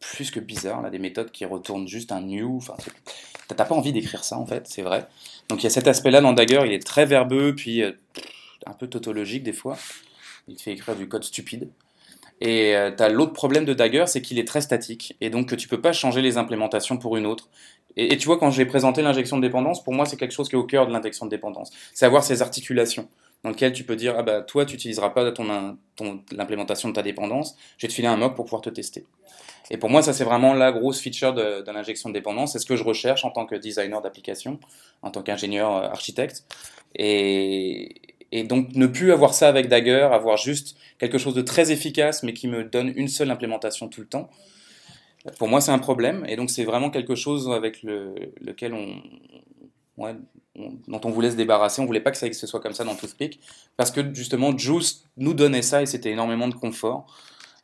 [0.00, 2.60] plus que bizarres, là, des méthodes qui retournent juste un new.
[3.48, 5.06] T'as pas envie d'écrire ça en fait, c'est vrai.
[5.48, 7.92] Donc il y a cet aspect-là dans Dagger, il est très verbeux, puis euh,
[8.68, 9.76] un peu tautologique des fois.
[10.46, 11.70] Il te fait écrire du code stupide.
[12.40, 15.56] Et euh, tu as l'autre problème de Dagger, c'est qu'il est très statique, et donc
[15.56, 17.48] tu peux pas changer les implémentations pour une autre.
[17.96, 20.48] Et, et tu vois, quand j'ai présenté l'injection de dépendance, pour moi, c'est quelque chose
[20.48, 21.72] qui est au cœur de l'injection de dépendance.
[21.92, 23.08] C'est avoir ces articulations,
[23.42, 26.94] dans lesquelles tu peux dire, ah bah, toi, tu n'utiliseras pas ton, ton, l'implémentation de
[26.94, 29.04] ta dépendance, je vais te filer un mock pour pouvoir te tester.
[29.70, 32.52] Et pour moi, ça, c'est vraiment la grosse feature de, de l'injection de dépendance.
[32.52, 34.58] C'est ce que je recherche en tant que designer d'application,
[35.02, 36.44] en tant qu'ingénieur euh, architecte.
[36.94, 38.00] Et,
[38.32, 42.22] et donc ne plus avoir ça avec Dagger, avoir juste quelque chose de très efficace
[42.22, 44.28] mais qui me donne une seule implémentation tout le temps,
[45.38, 46.24] pour moi c'est un problème.
[46.28, 49.02] Et donc c'est vraiment quelque chose avec le, lequel on,
[50.88, 51.80] dont on voulait se débarrasser.
[51.80, 53.40] On voulait pas que ça ce soit comme ça dans Toothpick
[53.76, 57.06] parce que justement Juice nous donnait ça et c'était énormément de confort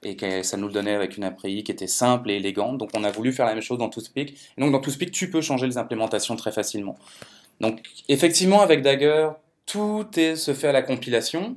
[0.03, 2.79] et que ça nous le donnait avec une API qui était simple et élégante.
[2.79, 4.35] Donc on a voulu faire la même chose dans Toothpick.
[4.57, 6.97] Et donc dans Toothpick, tu peux changer les implémentations très facilement.
[7.61, 9.31] Donc effectivement, avec Dagger,
[9.67, 11.57] tout est, se fait à la compilation.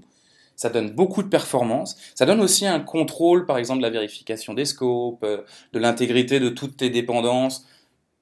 [0.55, 1.97] Ça donne beaucoup de performance.
[2.15, 5.43] Ça donne aussi un contrôle, par exemple, de la vérification des scopes, euh,
[5.73, 7.67] de l'intégrité de toutes tes dépendances.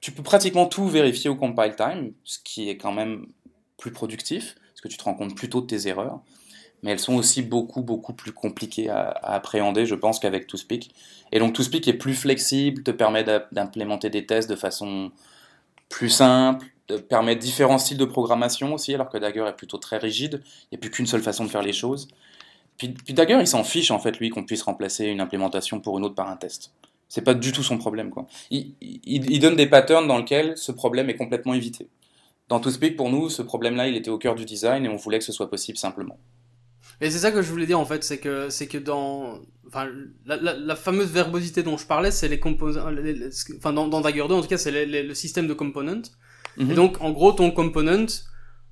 [0.00, 3.26] Tu peux pratiquement tout vérifier au compile time, ce qui est quand même
[3.78, 6.20] plus productif, parce que tu te rends compte plus tôt de tes erreurs.
[6.82, 10.90] Mais elles sont aussi beaucoup, beaucoup plus compliquées à, à appréhender, je pense, qu'avec ToSpeak.
[11.32, 15.10] Et donc ToSpeak est plus flexible, te permet d'implémenter des tests de façon
[15.88, 16.66] plus simple,
[17.08, 20.42] permet différents styles de programmation aussi, alors que Dagger est plutôt très rigide.
[20.44, 22.08] Il n'y a plus qu'une seule façon de faire les choses.
[22.78, 26.04] Puis, Dagger, il s'en fiche en fait, lui, qu'on puisse remplacer une implémentation pour une
[26.04, 26.72] autre par un test.
[27.08, 28.26] C'est pas du tout son problème, quoi.
[28.50, 31.88] Il, donne des patterns dans lesquels ce problème est complètement évité.
[32.48, 35.18] Dans ToSpeak, pour nous, ce problème-là, il était au cœur du design et on voulait
[35.18, 36.18] que ce soit possible simplement.
[37.00, 39.88] Et c'est ça que je voulais dire en fait, c'est que c'est que dans enfin
[40.24, 42.86] la, la, la, fameuse verbosité dont je parlais, c'est les composants
[43.58, 46.06] enfin dans, dans Dagger 2 en tout cas, c'est le système de components.
[46.56, 46.72] Mm -hmm.
[46.72, 48.12] Et donc en gros ton component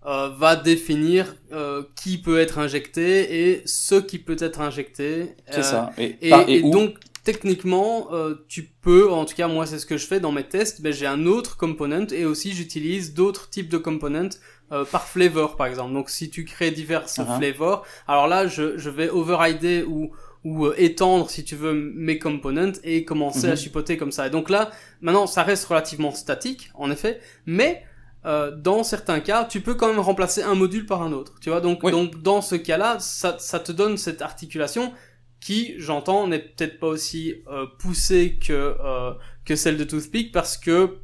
[0.06, 3.06] euh, va définir euh, qui peut être injecté
[3.40, 5.34] et ce qui peut être injecté.
[5.50, 5.90] C'est euh, ça.
[5.98, 9.86] Et, et, et, et donc techniquement, euh, tu peux, en tout cas moi c'est ce
[9.86, 13.48] que je fais dans mes tests, ben, j'ai un autre component et aussi j'utilise d'autres
[13.48, 14.28] types de components
[14.72, 15.92] euh, par flavor par exemple.
[15.92, 17.38] Donc si tu crées divers uh -huh.
[17.38, 20.10] flavors, alors là je, je vais overrider ou
[20.44, 23.52] ou euh, étendre si tu veux mes components et commencer mm -hmm.
[23.52, 24.26] à chipoter comme ça.
[24.26, 27.82] Et donc là, maintenant ça reste relativement statique en effet, mais
[28.26, 31.34] euh, dans certains cas, tu peux quand même remplacer un module par un autre.
[31.40, 31.92] Tu vois, donc, oui.
[31.92, 34.92] donc dans ce cas-là, ça, ça te donne cette articulation
[35.40, 39.12] qui, j'entends, n'est peut-être pas aussi euh, poussée que euh,
[39.44, 40.96] que celle de Toothpick parce que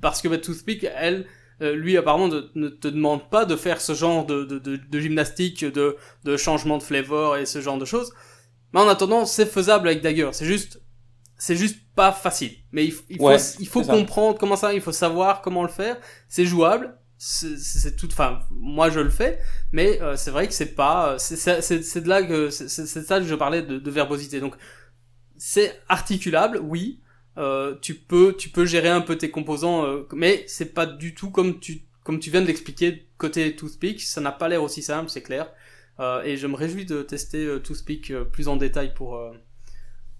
[0.00, 1.26] parce que bah, Toothpick, elle,
[1.62, 4.76] euh, lui apparemment de, ne te demande pas de faire ce genre de, de, de,
[4.76, 8.12] de gymnastique, de, de changement de flavor et ce genre de choses.
[8.72, 10.30] Mais en attendant, c'est faisable avec Dagger.
[10.32, 10.80] C'est juste,
[11.38, 12.56] c'est juste pas facile.
[12.72, 15.68] Mais il, il ouais, faut, il faut comprendre comment ça, il faut savoir comment le
[15.68, 15.96] faire.
[16.28, 16.98] C'est jouable.
[17.24, 19.38] C'est tout, enfin, moi je le fais,
[19.70, 23.34] mais euh, c'est vrai que c'est pas, c'est de là que, c'est ça que je
[23.36, 24.40] parlais de, de verbosité.
[24.40, 24.56] Donc,
[25.36, 27.00] c'est articulable, oui,
[27.38, 31.14] euh, tu peux tu peux gérer un peu tes composants euh, mais c'est pas du
[31.14, 34.82] tout comme tu comme tu viens de l'expliquer côté Toothpick ça n'a pas l'air aussi
[34.82, 35.50] simple c'est clair
[36.00, 39.20] euh, et je me réjouis de tester euh, Toothpick euh, plus en détail pour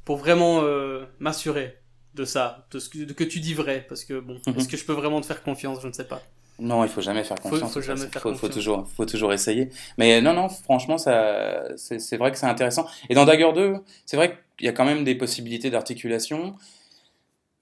[0.05, 0.63] pour vraiment
[1.21, 1.79] m'assurer
[2.15, 4.59] de ça de ce que, de que tu dis vrai parce que bon mm -hmm.
[4.59, 5.79] est-ce que je peux vraiment te faire confiance?
[5.83, 6.23] Je ne sais pas
[6.59, 7.73] non, il faut jamais faire confiance.
[7.73, 8.41] Faut, faut jamais faire faut, confiance.
[8.41, 9.65] Faut toujours, faut toujours essayer.
[9.99, 11.15] Mais non, non, franchement, ça,
[11.77, 12.87] c'est vrai que c'est intéressant.
[13.09, 13.75] Et dans Dagger 2,
[14.07, 16.41] c'est vrai qu'il y a quand même des possibilités d'articulation.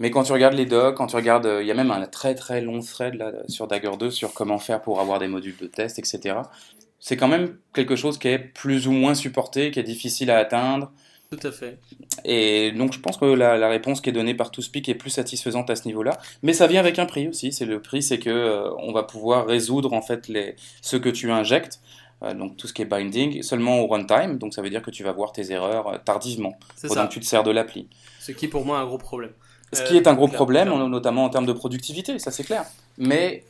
[0.01, 2.35] Mais quand tu regardes les docs, quand tu regardes, il y a même un très
[2.35, 5.67] très long thread là, sur Dagger 2 sur comment faire pour avoir des modules de
[5.69, 6.39] test, etc.
[6.99, 10.39] C'est quand même quelque chose qui est plus ou moins supporté, qui est difficile à
[10.39, 10.91] atteindre.
[11.31, 11.79] Tout à fait.
[12.25, 15.11] Et donc je pense que la, la réponse qui est donnée par ToSpeak est plus
[15.11, 16.19] satisfaisante à ce niveau-là.
[16.43, 17.53] Mais ça vient avec un prix aussi.
[17.53, 21.09] C'est le prix, c'est que euh, on va pouvoir résoudre en fait les, ce que
[21.09, 21.81] tu injectes.
[22.25, 24.91] euh, donc tout ce qui est binding seulement au runtime, donc ça veut dire que
[24.91, 27.07] tu vas voir tes erreurs euh, tardivement pendant ça.
[27.07, 27.89] que tu te sers de l'appli.
[28.19, 29.33] Ce qui est pour moi un gros problème.
[29.73, 32.43] Ce Euh, qui est un gros clair- problème, notamment en termes de productivité, ça c'est
[32.45, 32.65] clair.
[32.99, 33.45] Mais,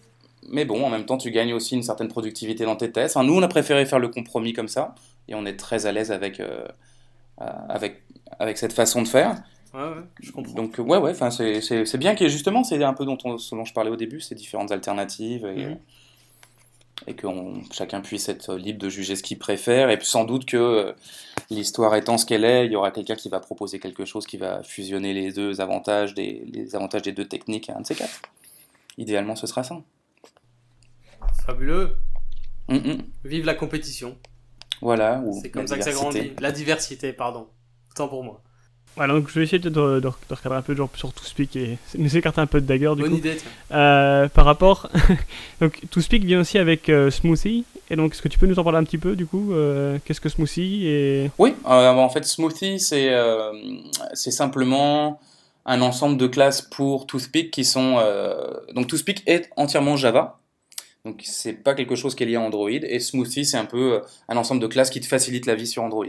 [0.49, 3.17] mais bon, en même temps, tu gagnes aussi une certaine productivité dans tes tests.
[3.17, 4.95] Enfin, nous, on a préféré faire le compromis comme ça,
[5.29, 6.67] et on est très à l'aise avec, euh,
[7.41, 8.03] euh, avec,
[8.39, 9.43] avec cette façon de faire.
[9.73, 10.53] Ouais, ouais, je comprends.
[10.55, 13.55] Donc, ouais, ouais, c'est bien qu'il y ait justement, c'est un peu dont on, ce
[13.55, 15.79] dont je parlais au début, ces différentes alternatives, et, Mhm.
[17.07, 19.91] Et que on- chacun puisse être libre de juger ce qu'il préfère.
[19.91, 20.93] Et puis sans doute que euh,
[21.51, 24.37] l'histoire étant ce qu'elle est, il y aura quelqu'un qui va proposer quelque chose qui
[24.37, 27.95] va fusionner les deux avantages des, les avantages des deux techniques à un de ces
[27.95, 28.21] quatre.
[28.99, 29.81] Idéalement, ce sera ça.
[31.47, 31.97] Fabuleux.
[32.69, 32.99] Mm, mm.
[33.25, 34.17] Vive la compétition.
[34.81, 35.23] Voilà.
[35.43, 36.33] C'est comme ça que ça grandit.
[36.41, 37.49] La diversité, pardon.
[37.91, 38.43] Autant pour moi.
[38.97, 41.79] Voilà, donc je vais essayer de, de, de recadrer un peu genre, sur ToSpeak et
[41.97, 43.17] mais s'écarter un peu de Dagger du Bonne coup.
[43.19, 43.77] idée, tiens.
[43.79, 44.91] Euh, par rapport,
[45.61, 48.65] donc ToSpeak vient aussi avec euh, Smoothie et donc est-ce que tu peux nous en
[48.65, 52.25] parler un petit peu du coup euh, Qu'est-ce que Smoothie et Oui, euh, en fait,
[52.25, 53.11] Smoothie, c'est
[54.13, 55.21] c'est simplement
[55.67, 57.97] un ensemble de classes pour ToothPick qui sont.
[58.75, 60.39] donc, ToothPick est entièrement Java.
[61.07, 62.69] Donc, c'est pas quelque chose qui est lié à Android.
[62.71, 65.83] Et Smoothie, c'est un peu un ensemble de classes qui te facilite la vie sur
[65.83, 66.05] Android.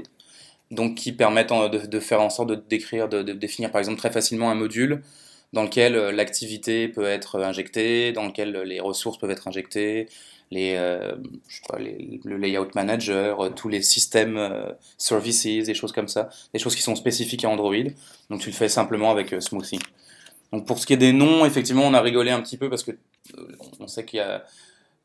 [0.71, 4.11] Donc, qui permettent en- de, faire en sorte de décrire, de, définir par exemple très
[4.11, 5.01] facilement un module
[5.53, 10.07] dans lequel euh, l'activité peut être injectée, dans lequel euh, les ressources peuvent être injectées,
[10.49, 11.13] les, euh,
[12.23, 16.75] le layout manager, euh, tous les systèmes euh, services, des choses comme ça, des choses
[16.75, 17.75] qui sont spécifiques à Android.
[18.29, 19.79] Donc tu le fais simplement avec euh, Smoothie.
[20.53, 22.83] Donc pour ce qui est des noms, effectivement, on a rigolé un petit peu parce
[22.83, 23.47] que euh,
[23.79, 24.45] on sait qu'il y a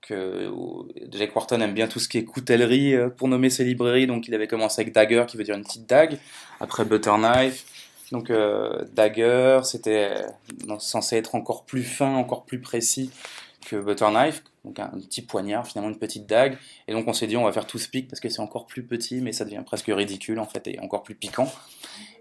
[0.07, 0.51] que
[1.11, 4.29] Jake Wharton aime bien tout ce qui est coutellerie euh, pour nommer ses librairies, donc
[4.29, 6.19] il avait commencé avec Dagger, qui veut dire une petite dague,
[6.61, 7.65] après Butter Knife.
[8.13, 10.11] Donc euh, Dagger, c'était
[10.69, 13.11] euh, censé être encore plus fin, encore plus précis
[13.69, 16.57] que Butter Knife, donc un, petit poignard, finalement une petite dague.
[16.87, 19.21] Et donc on s'est dit on va faire Toothpick parce que c'est encore plus petit,
[19.21, 21.53] mais ça devient presque ridicule en fait et encore plus piquant.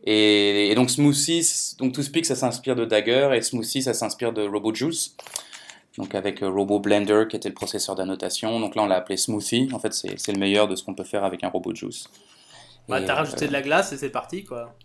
[0.08, 5.16] Et, donc Smoothie, donc Toothpick ça s'inspire de Dagger et Smoothie ça s'inspire de RoboJuice.
[5.98, 8.60] Donc avec euh, Robo Blender qui était le processeur d'annotation.
[8.60, 9.70] Donc là on l'a appelé Smoothie.
[9.74, 12.10] En fait c'est le meilleur de ce qu'on peut faire avec un RoboJuice.
[12.88, 14.76] Bah, Et, t'as euh, rajouté de la glace et c'est parti, quoi.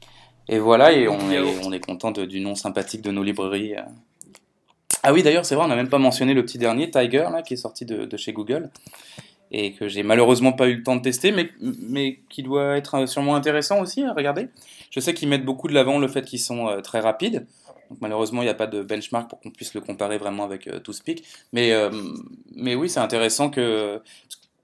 [0.49, 1.61] et voilà, et on est, autre.
[1.65, 3.77] on est content de- du nom sympathique de nos librairies.
[3.77, 3.83] euh.
[5.03, 7.43] Ah oui, d'ailleurs, c'est vrai, on n'a même pas mentionné le petit dernier, Tiger, là,
[7.43, 8.71] qui est sorti de, de chez Google,
[9.51, 13.07] et que j'ai malheureusement pas eu le temps de tester, mais, mais qui doit être
[13.07, 14.49] sûrement intéressant aussi à regarder.
[14.91, 17.47] Je sais qu'ils mettent beaucoup de l'avant le fait qu'ils sont très rapides.
[17.91, 20.69] Donc malheureusement, il n'y a pas de benchmark pour qu'on puisse le comparer vraiment avec
[20.69, 20.81] euh,
[21.57, 21.91] euh,
[22.55, 24.01] mais oui, c'est intéressant que...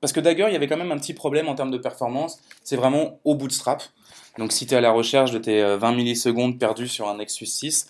[0.01, 2.41] Parce que Dagger, il y avait quand même un petit problème en termes de performance.
[2.63, 3.83] C'est vraiment au bootstrap.
[4.39, 7.17] Donc si tu es à la recherche de tes euh, 20 millisecondes perdues sur un
[7.17, 7.89] Nexus 6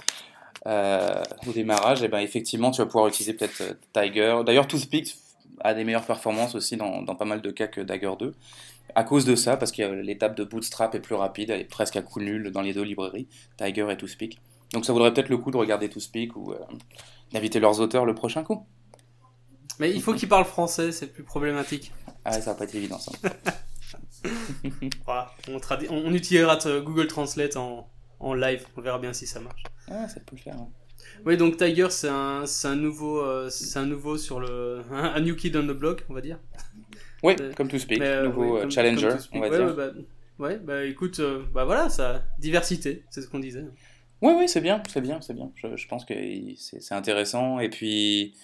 [0.67, 4.39] euh, au démarrage, et ben effectivement tu vas pouvoir utiliser peut-être euh, Tiger.
[4.47, 5.17] D'ailleurs Toothpick
[5.61, 8.35] a des meilleures performances aussi dans, dans pas mal de cas que Dagger 2.
[8.95, 11.65] À cause de ça, parce que euh, l'étape de bootstrap est plus rapide, elle est
[11.65, 13.29] presque à coup nul dans les deux librairies,
[13.59, 14.39] Tiger et Toothpick.
[14.73, 16.59] Donc ça vaudrait peut-être le coup de regarder Toothpick ou euh,
[17.33, 18.67] d'inviter leurs auteurs le prochain coup.
[19.79, 21.93] Mais il faut qu'il parle français, c'est plus problématique.
[22.25, 23.13] Ah ouais, ça va pas être évident ça.
[25.05, 27.89] Voilà, on, tradi- on, on utilisera Google Translate en,
[28.19, 29.63] en live, on verra bien si ça marche.
[29.89, 30.57] Ah, ça peut le faire.
[30.57, 30.67] ouais.
[31.25, 35.05] Oui, donc Tiger, c'est un, c'est un nouveau, euh, c'est un nouveau sur le, un,
[35.15, 36.39] un new kid on the block, on va dire.
[37.23, 39.35] Oui, Euh, comme Mais, euh, nouveau oui, comme- challenger, comme speak.
[39.37, 39.67] on va ouais, dire.
[39.67, 39.93] Ouais, bah,
[40.39, 41.21] ouais, bah écoute,
[41.55, 43.65] bah voilà, ça, diversité, c'est ce qu'on disait.
[44.27, 45.53] Oui, oui, c'est bien, c'est bien, c'est bien.
[45.55, 46.13] Je, pense que
[46.57, 47.61] c'est intéressant.
[47.61, 48.35] Et puis,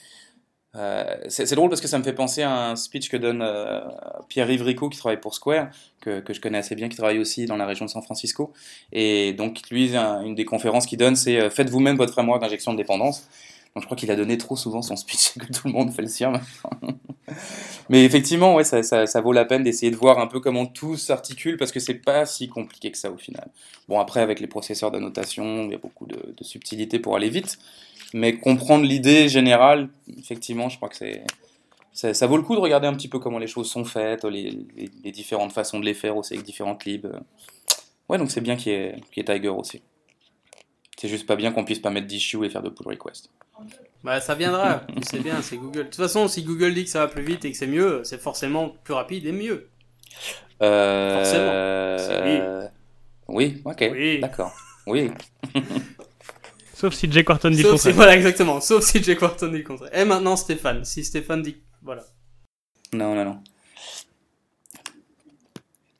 [0.77, 3.81] euh, c'est drôle parce que ça me fait penser à un speech que donne euh,
[4.29, 5.71] Pierre-Yves qui travaille pour Square,
[6.01, 8.53] que, je connais assez bien, qui travaille aussi dans la région de San Francisco.
[8.93, 12.41] Et donc, lui, un- une des conférences qu'il donne, c'est euh, Faites vous-même votre framework
[12.41, 13.29] d'injection de dépendance.
[13.75, 16.03] Donc, je crois qu'il a donné trop souvent son speech que tout le monde fait
[16.03, 16.97] le sien maintenant.
[17.89, 20.97] Mais effectivement, ouais, ça, ça, vaut la peine d'essayer de voir un peu comment tout
[20.97, 23.49] s'articule parce que c'est pas si compliqué que ça au final.
[23.89, 27.31] Bon, après, avec les processeurs d'annotation, il y a beaucoup de, de subtilité pour aller
[27.31, 27.59] vite.
[28.15, 31.25] Mais comprendre l'idée générale, effectivement, je crois que c'est.
[31.93, 34.51] Ça, vaut le coup de regarder un petit peu comment les choses sont faites, les,
[35.13, 37.07] différentes façons de les faire aussi avec différentes libs.
[38.09, 39.83] Ouais, donc c'est bien qu'il y, qu'il y ait Tiger aussi.
[41.03, 43.29] C'est juste pas bien qu'on puisse pas mettre d'issue et faire de pull request.
[44.05, 45.79] Bah ça viendra, sais bien, c'est Google.
[45.79, 48.05] De toute façon, si Google dit que ça va plus vite et que c'est mieux,
[48.05, 49.69] c'est forcément plus rapide et mieux.
[50.63, 52.69] Euh...
[53.27, 54.21] Oui, ok, Oui.
[54.21, 54.53] d'accord.
[54.87, 55.11] Oui,
[56.75, 57.95] sauf si Jake Wharton dit le si, contraire.
[57.95, 59.91] voilà, exactement, sauf si Jake Wharton dit le contraire.
[59.93, 62.05] Et maintenant Stéphane, si Stéphane dit, voilà.
[62.93, 63.43] non, non, non.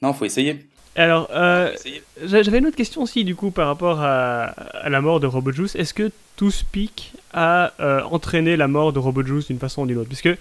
[0.01, 0.69] Non, faut essayer.
[0.95, 1.75] Alors, euh,
[2.23, 4.55] j'avais une autre question aussi, du coup, par rapport à,
[4.89, 5.75] la mort de RoboJuice.
[5.75, 10.11] Est-ce que ToSpeak a euh, entraîné la mort de RoboJuice d'une façon ou d'une autre?
[10.11, 10.37] Parce que,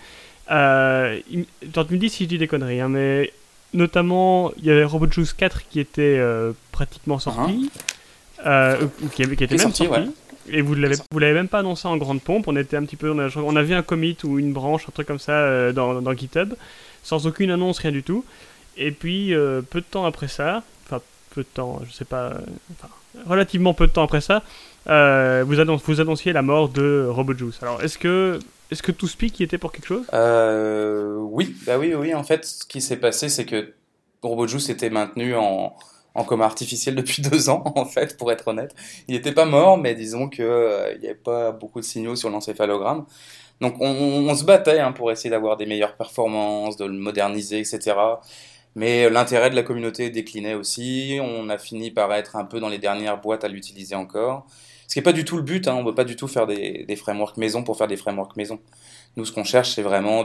[0.51, 3.31] euh, tu me dis si je dis des conneries, hein, mais
[3.73, 7.71] notamment, il y avait RoboJuice 4 qui était euh, pratiquement sorti,
[8.43, 8.83] uh-huh.
[9.03, 9.87] ou qui, qui, était même sorti.
[10.49, 12.49] Et vous l'avez, vous l'avez même pas annoncé en grande pompe.
[12.49, 14.83] On était un petit peu, on a, on a vu un commit ou une branche,
[14.89, 16.55] un truc comme ça dans, dans GitHub,
[17.03, 18.25] sans aucune annonce, rien du tout.
[18.77, 21.01] Et puis, euh, peu de temps après ça, enfin,
[21.31, 22.39] peu de temps, je sais pas, euh,
[22.71, 22.89] enfin,
[23.25, 24.43] relativement peu de temps après ça,
[24.87, 25.55] euh, vous,
[25.85, 27.61] vous, annonciez la mort de RoboJuice.
[27.61, 28.39] Alors, est-ce que,
[28.71, 30.05] est-ce que ToSpeak y était pour quelque chose?
[30.11, 32.13] Oui, bah oui, oui.
[32.13, 33.73] En fait, ce qui s'est passé, c'est que
[34.21, 35.75] RoboJuice était maintenu en,
[36.15, 38.73] en coma artificiel depuis deux ans, en fait, pour être honnête.
[39.07, 43.05] Il n'était pas mort, mais disons qu'il n'y avait pas beaucoup de signaux sur l'encéphalogramme.
[43.61, 47.59] Donc on, on, se battait hein, pour essayer d'avoir des meilleures performances, de le moderniser,
[47.59, 47.93] etc.
[48.75, 51.19] Mais l'intérêt de la communauté déclinait aussi.
[51.21, 54.45] On a fini par être un peu dans les dernières boîtes à l'utiliser encore.
[54.87, 55.67] Ce qui n'est pas du tout le but.
[55.67, 55.75] Hein.
[55.75, 58.59] On ne veut pas du tout faire des, frameworks maison pour faire des frameworks maison.
[59.15, 60.23] Nous, ce qu'on cherche, c'est vraiment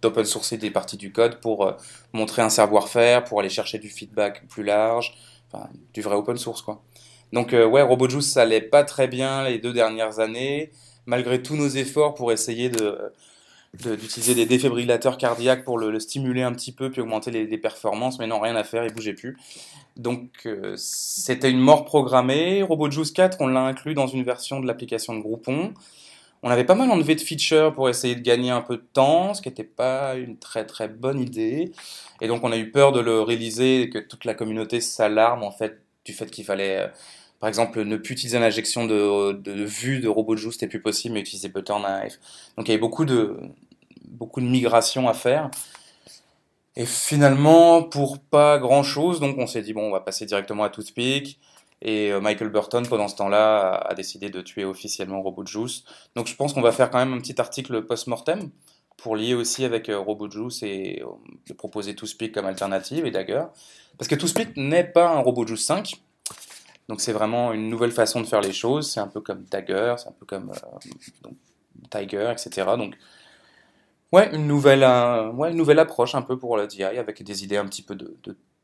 [0.00, 1.72] d'open sourcer des parties du code pour euh,
[2.12, 5.16] montrer un savoir-faire, pour aller chercher du feedback plus large,
[5.92, 6.82] du vrai open source, quoi.
[7.32, 10.70] Donc, euh, ouais, RoboJuice, ça allait pas très bien les deux dernières années,
[11.06, 13.12] malgré tous nos efforts pour essayer de
[13.74, 18.26] d'utiliser des défibrillateurs cardiaques pour le, stimuler un petit peu puis augmenter les, performances, mais
[18.26, 19.36] non, rien à faire, il bougeait plus.
[19.96, 22.62] Donc euh, c'était une mort programmée.
[22.62, 25.72] RoboJuice 4, on l'a inclus dans une version de l'application de Groupon.
[26.42, 29.32] On avait pas mal enlevé de features pour essayer de gagner un peu de temps,
[29.32, 31.72] ce qui n'était pas une très très bonne idée.
[32.20, 35.44] Et donc on a eu peur de le réaliser et que toute la communauté s'alarme
[35.44, 36.88] en fait du fait qu'il fallait euh,
[37.42, 41.20] par exemple, ne plus utiliser l'injection de, de, vue de robot de plus possible, mais
[41.22, 42.20] utiliser Butter Knife.
[42.56, 43.36] Donc il y avait beaucoup de,
[44.04, 45.50] beaucoup de migration à faire.
[46.76, 50.62] Et finalement, pour pas grand chose, donc on s'est dit, bon, on va passer directement
[50.62, 51.40] à Toothpick.
[51.80, 55.82] Et euh, Michael Burton, pendant ce temps-là, a décidé de tuer officiellement Robot Juice.
[56.14, 58.50] Donc je pense qu'on va faire quand même un petit article post-mortem
[58.98, 63.46] pour lier aussi avec euh, Robot Juice et euh, proposer Toothpick comme alternative et Dagger.
[63.98, 66.00] Parce que Toothpick n'est pas un Robot Juice 5,
[66.88, 68.90] donc c'est vraiment une nouvelle façon de faire les choses.
[68.90, 71.30] C'est un peu comme Dagger, c'est un peu comme euh,
[71.90, 72.66] Tiger, etc.
[72.76, 72.96] Donc
[74.12, 77.44] ouais, une nouvelle, euh, ouais, une nouvelle approche un peu pour la DI avec des
[77.44, 78.16] idées un petit peu de,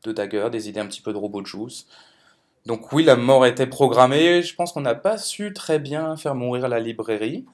[0.03, 1.87] de, Dagger, des idées un petit peu de Robot Juice.
[2.65, 4.41] Donc oui, la mort était programmée.
[4.41, 7.45] Je pense qu'on n'a pas su très bien faire mourir la librairie.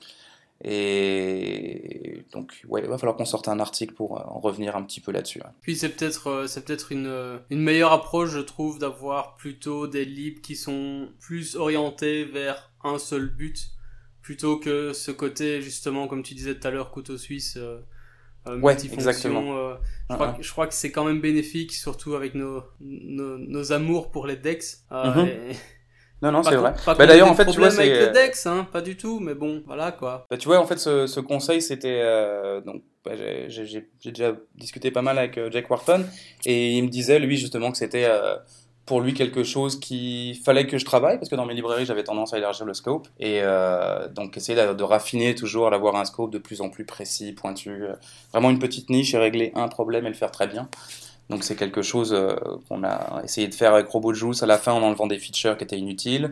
[0.64, 4.84] Et donc, ouais, il va falloir qu'on sorte un article pour euh, en revenir un
[4.84, 5.42] petit peu là-dessus.
[5.62, 9.88] Puis c'est peut-être euh, c'est peut-être une, euh, une meilleure approche, je trouve, d'avoir plutôt
[9.88, 13.70] des libres qui sont plus orientés vers un seul but,
[14.22, 17.58] plutôt que ce côté, justement, comme tu disais tout à l'heure, couteau suisse.
[17.58, 17.82] Euh,
[18.60, 19.76] ouais, exactement.
[20.10, 24.10] je, crois, je, crois, que c'est quand même bénéfique, surtout avec nos, nos, nos amours
[24.10, 24.64] pour les decks.
[24.90, 25.56] Mm-hmm.
[26.22, 26.74] Non, non, c'est vrai.
[26.86, 27.92] bah, d'ailleurs, en fait, tu vois, c'est.
[27.92, 30.26] avec le Dex, hein, pas du tout, mais bon, voilà quoi.
[30.30, 32.02] Bah, tu vois, en fait, ce, ce conseil, c'était.
[32.02, 33.12] Euh, donc, bah,
[33.48, 36.06] j'ai déjà discuté pas mal avec euh, Jack Wharton,
[36.46, 38.38] et il me disait, lui, justement, que c'était euh,
[38.86, 42.04] pour lui quelque chose qu'il fallait que je travaille, parce que dans mes librairies, j'avais
[42.04, 43.42] tendance à élargir le scope, et
[44.16, 47.84] donc essayer de, de, raffiner toujours, d'avoir un scope de plus en plus précis, pointu.
[48.32, 50.70] vraiment une petite niche et régler un problème et le faire très bien.
[51.30, 52.36] Donc c'est quelque chose euh,
[52.70, 55.64] qu'on a essayé de faire avec RobotJuice à la fin en enlevant des features qui
[55.64, 56.30] étaient inutiles.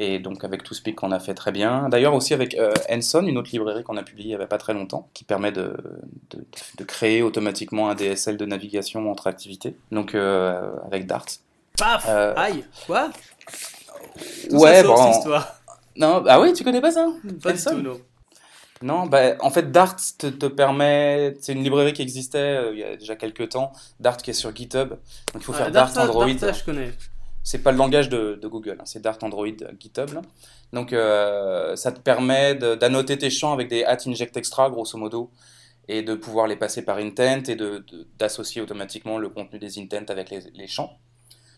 [0.00, 1.88] Et donc avec ToSpeak qu'on a fait très bien.
[1.88, 4.58] D'ailleurs aussi avec euh, Enson, une autre librairie qu'on a publiée il n'y avait pas
[4.58, 5.76] très longtemps, qui permet de,
[6.30, 6.44] de,
[6.76, 9.76] de, créer automatiquement un DSL de navigation entre activités.
[9.90, 11.26] Donc euh, avec Dart.
[11.76, 13.10] Paf euh, Aïe Quoi?
[14.52, 15.10] Ouais, bon.
[15.10, 15.54] Histoire.
[15.96, 17.08] Non, ah oui, tu connais pas ça?
[17.42, 18.00] Pas du tout, non.
[18.82, 21.36] Non, bah, en fait, Dart te, te permet.
[21.40, 23.72] C'est une librairie qui existait euh, il y a déjà quelques temps.
[23.98, 24.90] Dart qui est sur GitHub.
[24.90, 25.00] Donc
[25.36, 26.32] il faut faire Dart, Android.
[26.34, 26.92] Dart, je connais.
[27.42, 30.12] C'est pas le langage de, de Google, hein, c'est Dart Android euh, GitHub.
[30.12, 30.22] Là.
[30.72, 35.30] Donc euh, ça te permet d'annoter tes champs avec des at inject extra, grosso modo,
[35.88, 37.56] et de pouvoir les passer par intent et
[38.18, 40.98] d'associer automatiquement le contenu des intents avec les, les champs,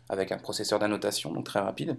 [0.09, 1.97] avec un processeur d'annotation, donc très rapide.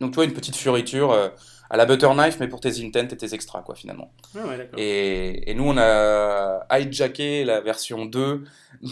[0.00, 1.28] Donc tu vois, une petite fioriture euh,
[1.70, 4.12] à la butter knife, mais pour tes intents et tes extras, quoi, finalement.
[4.36, 4.40] Ah
[4.76, 8.44] et, et, nous, on a hijacké la version 2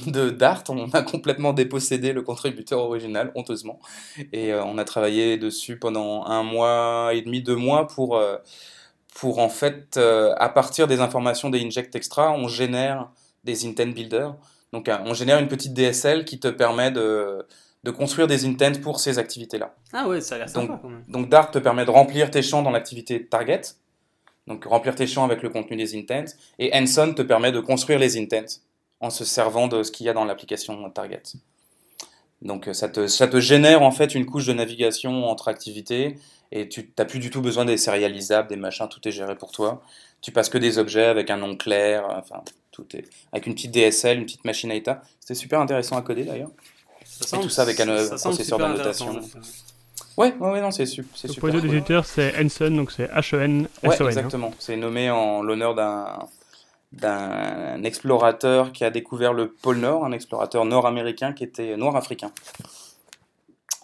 [0.06, 3.80] de Dart, on a complètement dépossédé le contributeur original, honteusement.
[4.32, 8.36] Et euh, on a travaillé dessus pendant un mois et demi, deux mois pour, euh,
[9.14, 13.10] pour en fait, à partir des informations des inject extra, on génère
[13.44, 14.34] des intent builders.
[14.72, 17.46] Donc on génère une petite DSL qui te permet de
[17.84, 19.74] de construire des intents pour ces activités-là.
[19.92, 21.04] Ah ouais, ça a l'air sympa quand même.
[21.08, 23.62] Donc Dart te permet de remplir tes champs dans l'activité target,
[24.46, 27.98] donc remplir tes champs avec le contenu des intents, et Enson te permet de construire
[27.98, 28.60] les intents
[29.00, 31.22] en se servant de ce qu'il y a dans l'application target.
[32.40, 36.16] Donc ça te, ça te génère en fait une couche de navigation entre activités
[36.50, 39.52] et tu n'as plus du tout besoin des sérialisables, des machins, tout est géré pour
[39.52, 39.82] toi.
[40.20, 43.72] Tu passes que des objets avec un nom clair, enfin tout est avec une petite
[43.72, 45.02] DSL, une petite machine à état.
[45.18, 46.50] C'était super intéressant à coder d'ailleurs.
[47.20, 49.20] Et tout ça avec un euh, processeur d'annotation.
[50.16, 51.10] Ouais, ouais, ouais, non, c'est super.
[51.24, 53.68] Le point de l'éditeur, c'est Henson, donc c'est H-E-N-S-O-N.
[53.82, 54.06] Ouais, hein.
[54.08, 54.52] exactement.
[54.58, 56.18] C'est nommé en l'honneur d'un
[56.92, 62.30] d'un explorateur qui a découvert le pôle Nord, un explorateur nord-américain qui était noir-africain.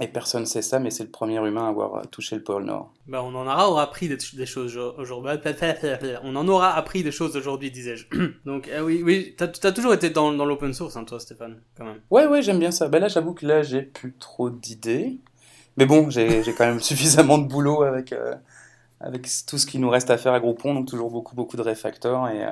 [0.01, 2.65] Et personne ne sait ça, mais c'est le premier humain à avoir touché le pôle
[2.65, 2.93] Nord.
[3.09, 5.33] Bah, on en aura appris des, choses aujourd'hui.
[6.23, 8.07] On en aura appris des choses aujourd'hui, disais-je.
[8.45, 11.61] Donc, eh oui, oui, t'as as toujours été dans, dans l'open source, hein, toi, Stéphane,
[11.77, 12.01] quand même.
[12.11, 12.87] Ouais, ouais, j'aime bien ça.
[12.87, 15.19] Bah là, j'avoue que là, j'ai plus trop d'idées.
[15.77, 18.37] Mais bon, j'ai quand même suffisamment de boulot avec, euh,
[19.01, 21.63] avec tout ce qui nous reste à faire à Groupon, donc toujours beaucoup, beaucoup de
[21.63, 22.51] refactors, et euh,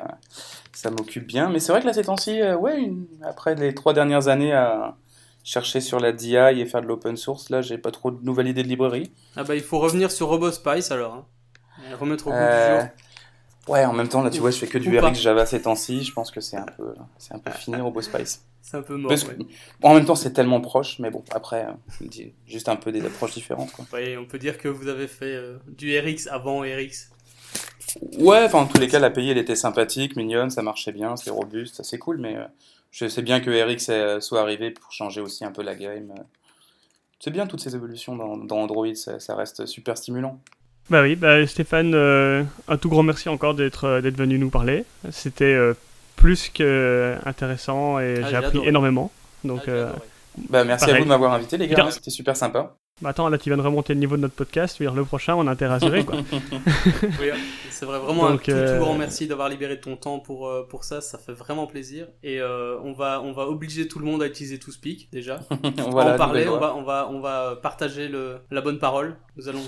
[0.72, 1.48] ça m'occupe bien.
[1.48, 2.90] Mais c'est vrai que là, ces temps-ci, euh, ouais,
[3.22, 4.96] après les trois dernières années à
[5.46, 8.48] chercher sur la DI et faire de l'open source, là, j'ai pas trop de nouvelles
[8.48, 9.12] idées de librairie.
[9.36, 11.24] Ah bah, il faut revenir sur RoboSpice alors, hein.
[12.00, 12.88] remettre au goût du jour.
[13.68, 16.02] Ouais, en même temps, là, tu vois, je fais que du RX Java ces temps-ci.
[16.02, 18.44] Je pense que c'est un peu, c'est un peu fini, RoboSpice.
[18.60, 19.12] C'est un peu mort.
[19.82, 23.34] En même temps, c'est tellement proche, mais bon, après, euh, juste un peu des approches
[23.34, 23.70] différentes.
[23.70, 23.84] Quoi.
[24.18, 27.10] on peut dire que vous avez fait euh, du RX avant RX.
[28.18, 31.30] Ouais, enfin, en tous les cas, l'API, elle était sympathique, mignonne, ça marchait bien, c'est
[31.30, 32.44] robuste, c'est cool, mais euh,
[32.96, 36.14] je sais bien que RX soit arrivé pour changer aussi un peu la game.
[37.20, 40.40] C'est bien toutes ces évolutions dans, dans Android, ça, ça reste super stimulant.
[40.88, 44.50] Bah oui, bah Stéphane, euh, un tout grand merci encore d'être euh, d'être venu nous
[44.50, 44.84] parler.
[45.10, 45.74] C'était euh,
[46.14, 49.10] plus que intéressant et ah, j'ai appris énormément.
[49.44, 49.92] Donc, ah,
[50.48, 51.90] bah, merci à vous de m'avoir invité, les gars.
[51.90, 52.76] C'était super sympa.
[53.02, 54.80] Bah attends, là tu viens de remonter le niveau de notre podcast.
[54.80, 56.16] Le prochain, on a intérêt à quoi.
[57.02, 57.28] oui,
[57.68, 61.02] c'est vrai, vraiment un tout, grand merci d'avoir libéré ton temps pour, pour ça.
[61.02, 62.08] Ça fait vraiment plaisir.
[62.22, 65.40] Et on, va, on va obliger tout le monde à utiliser ToSpeak déjà.
[65.90, 69.16] voilà, en parler, on va, on, va, on va partager le, la bonne parole.
[69.36, 69.62] Nous allons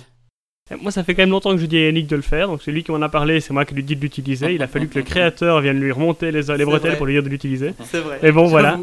[0.83, 2.63] moi, ça fait quand même longtemps que je dis à Yannick de le faire, donc
[2.63, 4.55] c'est lui qui m'en a parlé, c'est moi qui lui dis de l'utiliser.
[4.55, 7.23] Il a fallu que le créateur vienne lui remonter les, les bretelles pour lui dire
[7.23, 7.73] de l'utiliser.
[7.85, 8.19] C'est vrai.
[8.23, 8.79] Et bon, voilà.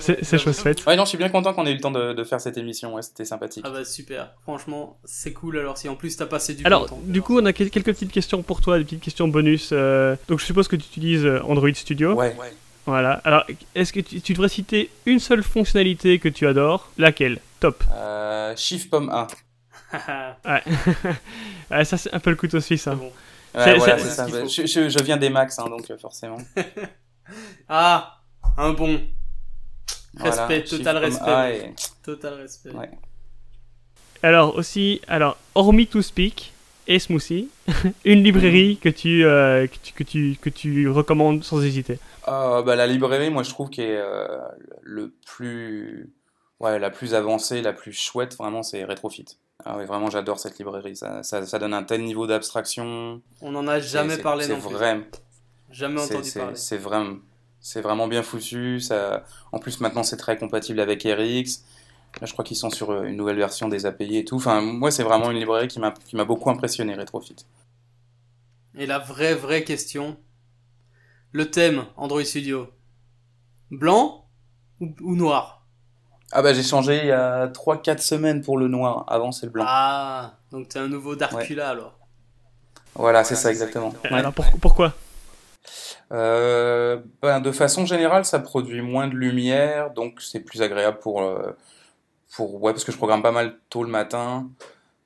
[0.00, 0.84] C'est chose faite.
[0.86, 2.94] Ouais, non, je suis bien content qu'on ait eu le temps de, faire cette émission.
[2.94, 3.64] Ouais, c'était sympathique.
[3.66, 4.30] Ah bah super.
[4.42, 5.58] Franchement, c'est cool.
[5.58, 8.42] Alors si en plus t'as passé du Alors, du coup, on a quelques petites questions
[8.42, 9.70] pour toi, des petites questions bonus.
[9.72, 12.14] Euh, donc je suppose que tu utilises euh, Android Studio.
[12.14, 12.34] Ouais.
[12.86, 13.20] Voilà.
[13.24, 16.90] Alors, est-ce que tu, devrais citer une seule fonctionnalité que tu adores?
[16.98, 17.38] Laquelle?
[17.60, 17.84] Top.
[17.92, 19.26] Euh, Shift Pomme 1.
[21.70, 21.84] ouais.
[21.84, 22.88] ça c'est un peu le couteau suisse.
[22.88, 22.98] Hein.
[23.54, 24.26] Ouais, voilà, ça.
[24.26, 26.38] Je, je, viens des max, hein, donc forcément.
[27.68, 28.22] ah,
[28.56, 29.00] un bon.
[30.16, 31.74] Respect, total respect.
[32.04, 32.70] Total respect.
[34.22, 36.52] Alors aussi, alors hormis To Speak
[36.86, 37.48] et Smoothie,
[38.04, 41.98] une librairie que tu, euh, que tu, que tu que tu recommandes sans hésiter.
[42.28, 44.02] Euh, bah, la librairie, moi je trouve qu'elle est
[44.82, 46.12] le plus
[46.62, 49.26] ouais, la plus avancée, la plus chouette, vraiment, c'est Retrofit.
[49.64, 50.96] Ah oui, vraiment, j'adore cette librairie.
[50.96, 53.20] Ça, ça, donne un tel niveau d'abstraction.
[53.42, 54.74] On n'en a jamais parlé non plus.
[54.74, 55.00] Vrai.
[55.70, 56.56] Jamais entendu parler.
[56.56, 57.18] C'est vraiment,
[57.62, 58.80] c'est vraiment bien foutu.
[58.80, 59.24] Ça...
[59.52, 61.64] En plus, maintenant, c'est très compatible avec RX.
[62.20, 64.36] Là, je crois qu'ils sont sur euh, une nouvelle version des API et tout.
[64.36, 67.36] Enfin, moi, c'est vraiment une librairie qui m'a beaucoup impressionné, Retrofit.
[68.76, 70.18] Et la vraie, vraie question
[71.32, 72.68] le thème Android Studio
[73.70, 74.26] blanc
[74.80, 75.64] ou noir?
[76.30, 79.52] Ah bah j'ai changé il y a 3-4 semaines pour le noir, avant c'est le
[79.52, 79.64] blanc.
[79.66, 81.98] Ah, donc t'es un nouveau Darkula alors.
[82.94, 83.92] Voilà, c'est ça exactement.
[84.04, 84.94] Alors pourquoi?
[86.12, 91.22] Euh, ben, De façon générale, ça produit moins de lumière, donc c'est plus agréable pour,
[91.22, 91.52] euh,
[92.36, 92.62] pour...
[92.62, 94.48] Ouais, parce que je programme pas mal tôt le matin,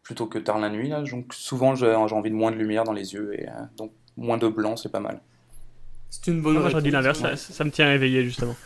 [0.03, 0.89] plutôt que tard la nuit.
[0.89, 3.93] Là, donc souvent j'ai envie de moins de lumière dans les yeux, et euh, donc
[4.17, 5.21] moins de blanc, c'est pas mal.
[6.11, 8.57] C'est une bonne Moi j'aurais dit l'inverse, ça, ça, me tient éveillé justement.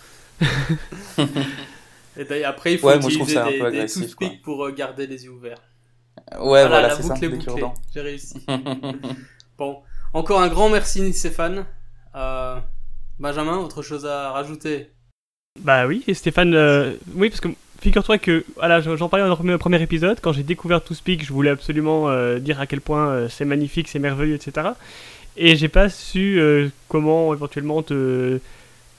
[2.16, 3.38] Et après, il faut utiliser
[3.70, 5.62] des, toothpicks pour euh, garder les yeux ouverts.
[6.32, 7.64] Ouais, voilà, la boucle est bouclée.
[7.94, 8.34] J'ai réussi.
[9.58, 9.80] bon,
[10.12, 11.66] encore un grand merci Stéphane.
[12.14, 12.58] Euh,
[13.18, 14.90] Benjamin, autre chose à rajouter?
[15.60, 17.48] Bah oui, et Stéphane, euh, oui, parce que
[17.80, 21.50] figure-toi que, voilà, j'en parlais dans le premier épisode, quand j'ai découvert ToSpeak, je voulais
[21.50, 22.08] absolument
[22.38, 24.68] dire à quel point c'est magnifique, c'est merveilleux, etc.
[25.36, 26.40] Et j'ai pas su
[26.88, 28.38] comment éventuellement te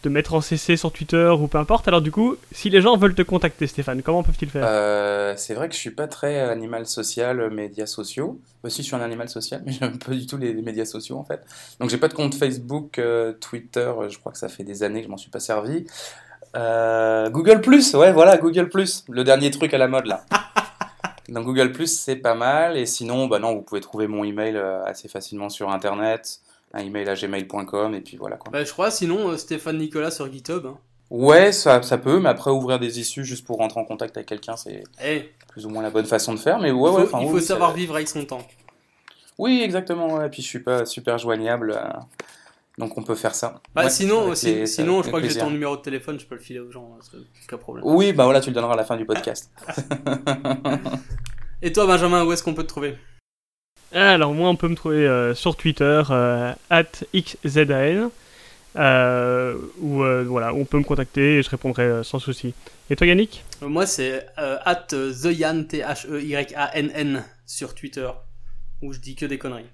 [0.03, 1.87] de mettre en CC sur Twitter ou peu importe.
[1.87, 4.63] Alors du coup, si les gens veulent te contacter, Stéphane, comment peuvent-ils faire?
[4.65, 8.39] Euh, C'est vrai que je suis pas très animal social, médias sociaux.
[8.63, 11.23] Aussi, je suis un animal social, mais j'aime pas du tout les, médias sociaux en
[11.23, 11.41] fait.
[11.79, 13.91] Donc j'ai pas de compte Facebook, euh, Twitter.
[14.09, 15.85] Je crois que ça fait des années que je m'en suis pas servi.
[16.55, 20.25] Euh, Google Plus, ouais, voilà, Google Plus, le dernier truc à la mode là.
[21.29, 22.75] Donc Google Plus, c'est pas mal.
[22.77, 26.41] Et sinon, bah non, vous pouvez trouver mon email assez facilement sur Internet
[26.73, 28.51] un email à gmail.com et puis voilà quoi.
[28.51, 30.65] Bah, je crois sinon euh, Stéphane Nicolas sur GitHub.
[30.65, 30.77] Hein.
[31.09, 34.29] Ouais, ça, ça peut, mais après ouvrir des issues juste pour rentrer en contact avec
[34.29, 36.57] quelqu'un, c'est Eh, plus ou moins la bonne façon de faire.
[36.59, 38.47] Mais ouais, il faut, ouais, il oui, faut ça- savoir vivre avec son temps.
[39.37, 40.13] Oui, exactement.
[40.15, 40.29] Ouais.
[40.29, 41.89] Puis je suis pas super joignable, euh,
[42.77, 43.59] donc on peut faire ça.
[43.75, 46.17] Bah, Ouais, sinon, avec si- les- sinon, je crois que j'ai ton numéro de téléphone,
[46.17, 47.83] je peux le filer aux gens, hein, c'est aucun problème.
[47.85, 49.51] Oui, bah voilà, tu le donneras à la fin du podcast.
[51.61, 52.97] Et toi, Benjamin, où est-ce qu'on peut te trouver?
[53.93, 56.53] Alors moi on peut me trouver euh, sur Twitter euh,
[57.13, 58.09] @xzan
[58.77, 62.53] euh, ou euh, voilà on peut me contacter et je répondrai euh, sans souci.
[62.89, 63.43] Et toi Yannick?
[63.61, 68.09] Moi, c'est at TheYann, T-H-E-Y-A-N-N, sur Twitter,
[68.81, 69.65] où je dis que des conneries.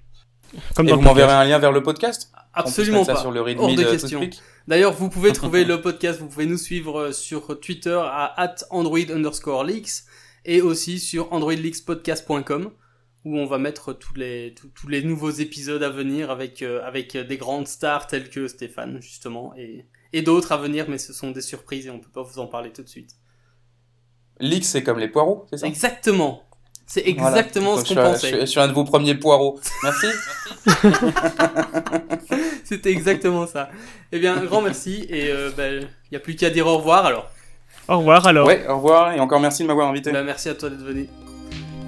[0.76, 1.20] Comme Et dans vous le podcast.
[1.26, 2.30] m'enverrez un lien vers le podcast?
[2.54, 3.20] Absolument mettre ça pas.
[3.20, 4.28] sur le Hors de de question.
[4.68, 8.98] D'ailleurs, vous pouvez trouver le podcast, vous pouvez nous suivre sur Twitter à at Android
[9.12, 10.04] underscore leaks
[10.44, 12.70] et aussi sur androidleakspodcast.com
[13.24, 16.82] où on va mettre tous les, tous, tous les nouveaux épisodes à venir avec, euh,
[16.84, 21.12] avec des grandes stars telles que Stéphane, justement, et, et d'autres à venir, mais ce
[21.12, 23.10] sont des surprises et on peut pas vous en parler tout de suite.
[24.40, 25.66] Leaks, c'est comme les poireaux, c'est ça?
[25.66, 26.44] Exactement.
[26.86, 28.28] C'est exactement ce qu'on pensait.
[28.28, 29.60] Je suis, je suis un de vos premiers poireaux.
[29.82, 30.06] Merci.
[32.64, 33.68] C'était exactement ça.
[34.10, 36.78] Eh bien, un grand merci et il euh, ben, y a plus qu'à dire au
[36.78, 37.30] revoir alors.
[37.88, 38.46] Au revoir alors.
[38.46, 40.12] Ouais, au revoir et encore merci de m'avoir invité.
[40.12, 41.08] Ben, merci à toi d'être venu.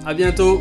[0.04, 0.60] À bientôt.